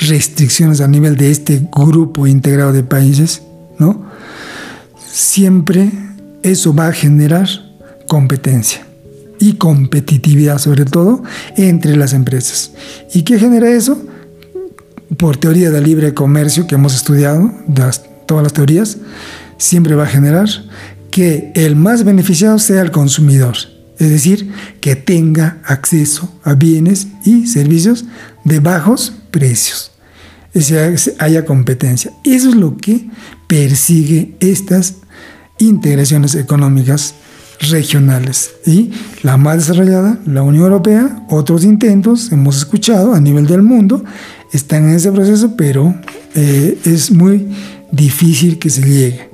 restricciones 0.00 0.80
a 0.80 0.88
nivel 0.88 1.16
de 1.16 1.30
este 1.30 1.68
grupo 1.72 2.26
integrado 2.26 2.72
de 2.72 2.82
países, 2.82 3.42
¿no? 3.78 4.06
Siempre 5.06 5.90
eso 6.42 6.74
va 6.74 6.88
a 6.88 6.92
generar 6.92 7.48
competencia 8.06 8.86
y 9.40 9.54
competitividad 9.54 10.58
sobre 10.58 10.84
todo 10.84 11.22
entre 11.56 11.96
las 11.96 12.12
empresas. 12.12 12.72
¿Y 13.14 13.22
qué 13.22 13.38
genera 13.38 13.70
eso? 13.70 14.00
Por 15.16 15.36
teoría 15.36 15.70
del 15.70 15.84
libre 15.84 16.14
comercio 16.14 16.66
que 16.66 16.74
hemos 16.74 16.94
estudiado, 16.94 17.52
todas 18.26 18.42
las 18.42 18.52
teorías, 18.52 18.98
siempre 19.56 19.94
va 19.94 20.04
a 20.04 20.08
generar 20.08 20.48
que 21.10 21.50
el 21.54 21.76
más 21.76 22.04
beneficiado 22.04 22.58
sea 22.58 22.82
el 22.82 22.90
consumidor, 22.90 23.56
es 23.98 24.10
decir, 24.10 24.52
que 24.80 24.96
tenga 24.96 25.58
acceso 25.64 26.32
a 26.44 26.54
bienes 26.54 27.08
y 27.24 27.46
servicios 27.46 28.04
de 28.44 28.60
bajos 28.60 29.14
precios, 29.30 29.90
es 30.54 31.14
haya 31.18 31.44
competencia. 31.44 32.12
Eso 32.24 32.50
es 32.50 32.54
lo 32.54 32.76
que 32.76 33.08
persigue 33.46 34.36
estas 34.40 34.94
integraciones 35.58 36.34
económicas 36.34 37.14
regionales. 37.60 38.50
Y 38.66 38.92
la 39.22 39.36
más 39.36 39.58
desarrollada, 39.58 40.18
la 40.26 40.42
Unión 40.42 40.64
Europea, 40.64 41.26
otros 41.28 41.64
intentos, 41.64 42.32
hemos 42.32 42.56
escuchado 42.56 43.14
a 43.14 43.20
nivel 43.20 43.46
del 43.46 43.62
mundo, 43.62 44.04
están 44.52 44.88
en 44.88 44.94
ese 44.94 45.12
proceso, 45.12 45.54
pero 45.56 45.94
eh, 46.34 46.78
es 46.84 47.10
muy 47.10 47.48
difícil 47.90 48.58
que 48.58 48.70
se 48.70 48.82
llegue. 48.82 49.28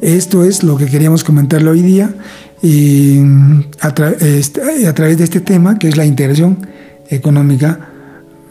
Esto 0.00 0.44
es 0.44 0.62
lo 0.62 0.76
que 0.76 0.86
queríamos 0.86 1.24
comentarle 1.24 1.68
hoy 1.70 1.82
día 1.82 2.14
este, 2.62 3.26
a, 3.80 3.92
través 3.92 5.18
de 5.18 5.24
este 5.24 5.40
tema 5.40 5.78
que 5.78 5.88
es 5.88 5.96
la 5.96 6.04
integración 6.04 6.58
económica 7.10 7.88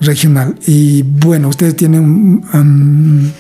regional. 0.02 0.56
Y 0.68 1.04
bueno, 1.04 1.48
ustedes 1.48 1.78
tienen 1.78 2.44
um, 2.54 3.32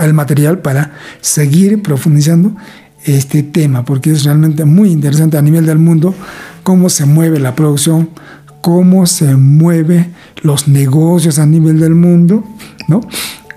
el 0.00 0.14
material 0.14 0.58
para 0.58 0.92
seguir 1.20 1.80
profundizando 1.80 2.56
este 3.04 3.44
tema, 3.44 3.84
porque 3.84 4.10
es 4.10 4.24
realmente 4.24 4.64
muy 4.64 4.90
interesante 4.90 5.38
a 5.38 5.42
nivel 5.42 5.64
del 5.64 5.78
mundo 5.78 6.14
cómo 6.64 6.90
se 6.90 7.06
mueve 7.06 7.38
la 7.38 7.54
producción, 7.54 8.10
cómo 8.60 9.06
se 9.06 9.36
mueven 9.36 10.14
los 10.42 10.68
negocios 10.68 11.38
a 11.38 11.46
nivel 11.46 11.80
del 11.80 11.94
mundo, 11.94 12.44
¿no? 12.88 13.00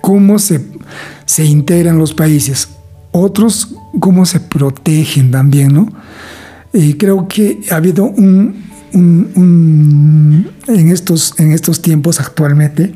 cómo 0.02 0.40
se, 0.40 0.66
se 1.26 1.46
integran 1.46 1.98
los 1.98 2.14
países 2.14 2.70
otros 3.12 3.76
cómo 4.00 4.26
se 4.26 4.40
protegen 4.40 5.32
también, 5.32 5.74
¿no? 5.74 5.92
Creo 6.98 7.28
que 7.28 7.60
ha 7.70 7.76
habido 7.76 8.06
un, 8.06 8.64
en, 8.94 10.92
estos, 10.92 11.34
en 11.38 11.52
estos 11.52 11.82
tiempos 11.82 12.20
actualmente, 12.22 12.94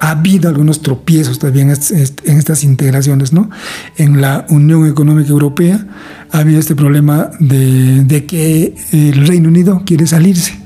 ha 0.00 0.12
habido 0.12 0.48
algunos 0.48 0.80
tropiezos 0.80 1.38
también 1.38 1.68
en 1.68 2.38
estas 2.38 2.64
integraciones, 2.64 3.34
¿no? 3.34 3.50
En 3.98 4.22
la 4.22 4.46
Unión 4.48 4.86
Económica 4.86 5.28
Europea 5.28 5.86
ha 6.32 6.38
habido 6.38 6.58
este 6.58 6.74
problema 6.74 7.30
de, 7.38 8.04
de 8.04 8.24
que 8.24 8.74
el 8.92 9.26
Reino 9.26 9.48
Unido 9.48 9.82
quiere 9.84 10.06
salirse 10.06 10.58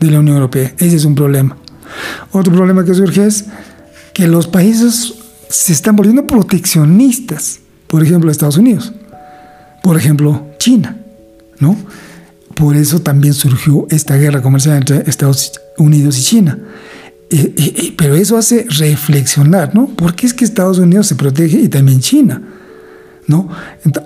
de 0.00 0.10
la 0.10 0.20
Unión 0.20 0.36
Europea. 0.36 0.72
Ese 0.78 0.96
es 0.96 1.04
un 1.04 1.14
problema. 1.14 1.56
Otro 2.32 2.52
problema 2.52 2.84
que 2.84 2.94
surge 2.94 3.26
es 3.26 3.46
que 4.12 4.26
los 4.26 4.46
países 4.46 5.14
se 5.48 5.72
están 5.72 5.96
volviendo 5.96 6.26
proteccionistas 6.26 7.60
por 7.86 8.02
ejemplo, 8.02 8.30
Estados 8.30 8.56
Unidos, 8.56 8.92
por 9.82 9.96
ejemplo, 9.96 10.46
China, 10.58 10.96
¿no? 11.60 11.76
Por 12.54 12.76
eso 12.76 13.00
también 13.00 13.34
surgió 13.34 13.86
esta 13.90 14.16
guerra 14.16 14.42
comercial 14.42 14.78
entre 14.78 15.08
Estados 15.08 15.52
Unidos 15.78 16.18
y 16.18 16.22
China. 16.22 16.58
pero 17.96 18.14
eso 18.14 18.36
hace 18.36 18.66
reflexionar, 18.68 19.74
¿no? 19.74 19.88
¿Por 19.88 20.14
qué 20.14 20.26
es 20.26 20.34
que 20.34 20.44
Estados 20.44 20.78
Unidos 20.78 21.06
se 21.06 21.14
protege 21.14 21.58
y 21.58 21.68
también 21.68 22.00
China? 22.00 22.42
¿No? 23.28 23.48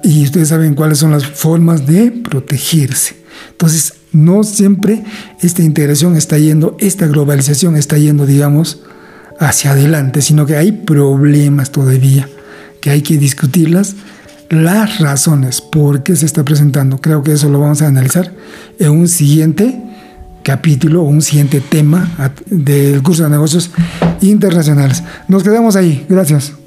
Y 0.03 0.25
ustedes 0.25 0.49
saben 0.49 0.75
cuáles 0.75 0.99
son 0.99 1.11
las 1.11 1.27
formas 1.27 1.87
de 1.87 2.11
protegerse. 2.11 3.17
Entonces, 3.51 3.93
no 4.13 4.43
siempre 4.45 5.05
esta 5.41 5.63
integración 5.63 6.17
está 6.17 6.39
yendo, 6.39 6.77
esta 6.81 7.07
globalización 7.07 7.77
está 7.77 7.99
yendo, 7.99 8.27
digamos, 8.27 8.81
hacia 9.39 9.73
adelante, 9.73 10.23
sino 10.23 10.47
que 10.47 10.57
hay 10.57 10.73
problemas 10.73 11.71
todavía 11.71 12.29
que 12.81 12.91
hay 12.91 13.03
que 13.03 13.19
discutirlas, 13.19 13.95
las 14.49 14.99
razones 14.99 15.61
por 15.61 16.03
qué 16.03 16.17
se 16.17 16.27
está 16.27 16.45
presentando. 16.45 17.01
Creo 17.01 17.23
que 17.23 17.33
eso 17.33 17.49
lo 17.49 17.61
vamos 17.61 17.83
a 17.83 17.87
analizar 17.87 18.33
en 18.79 18.91
un 18.91 19.09
siguiente 19.09 19.81
capítulo 20.43 21.03
o 21.03 21.05
un 21.05 21.23
siguiente 21.23 21.61
tema 21.61 22.11
del 22.47 23.03
curso 23.03 23.25
de 23.25 23.31
negocios 23.31 23.71
internacionales. 24.23 25.03
Nos 25.29 25.43
quedamos 25.43 25.77
ahí. 25.77 26.05
Gracias. 26.09 26.60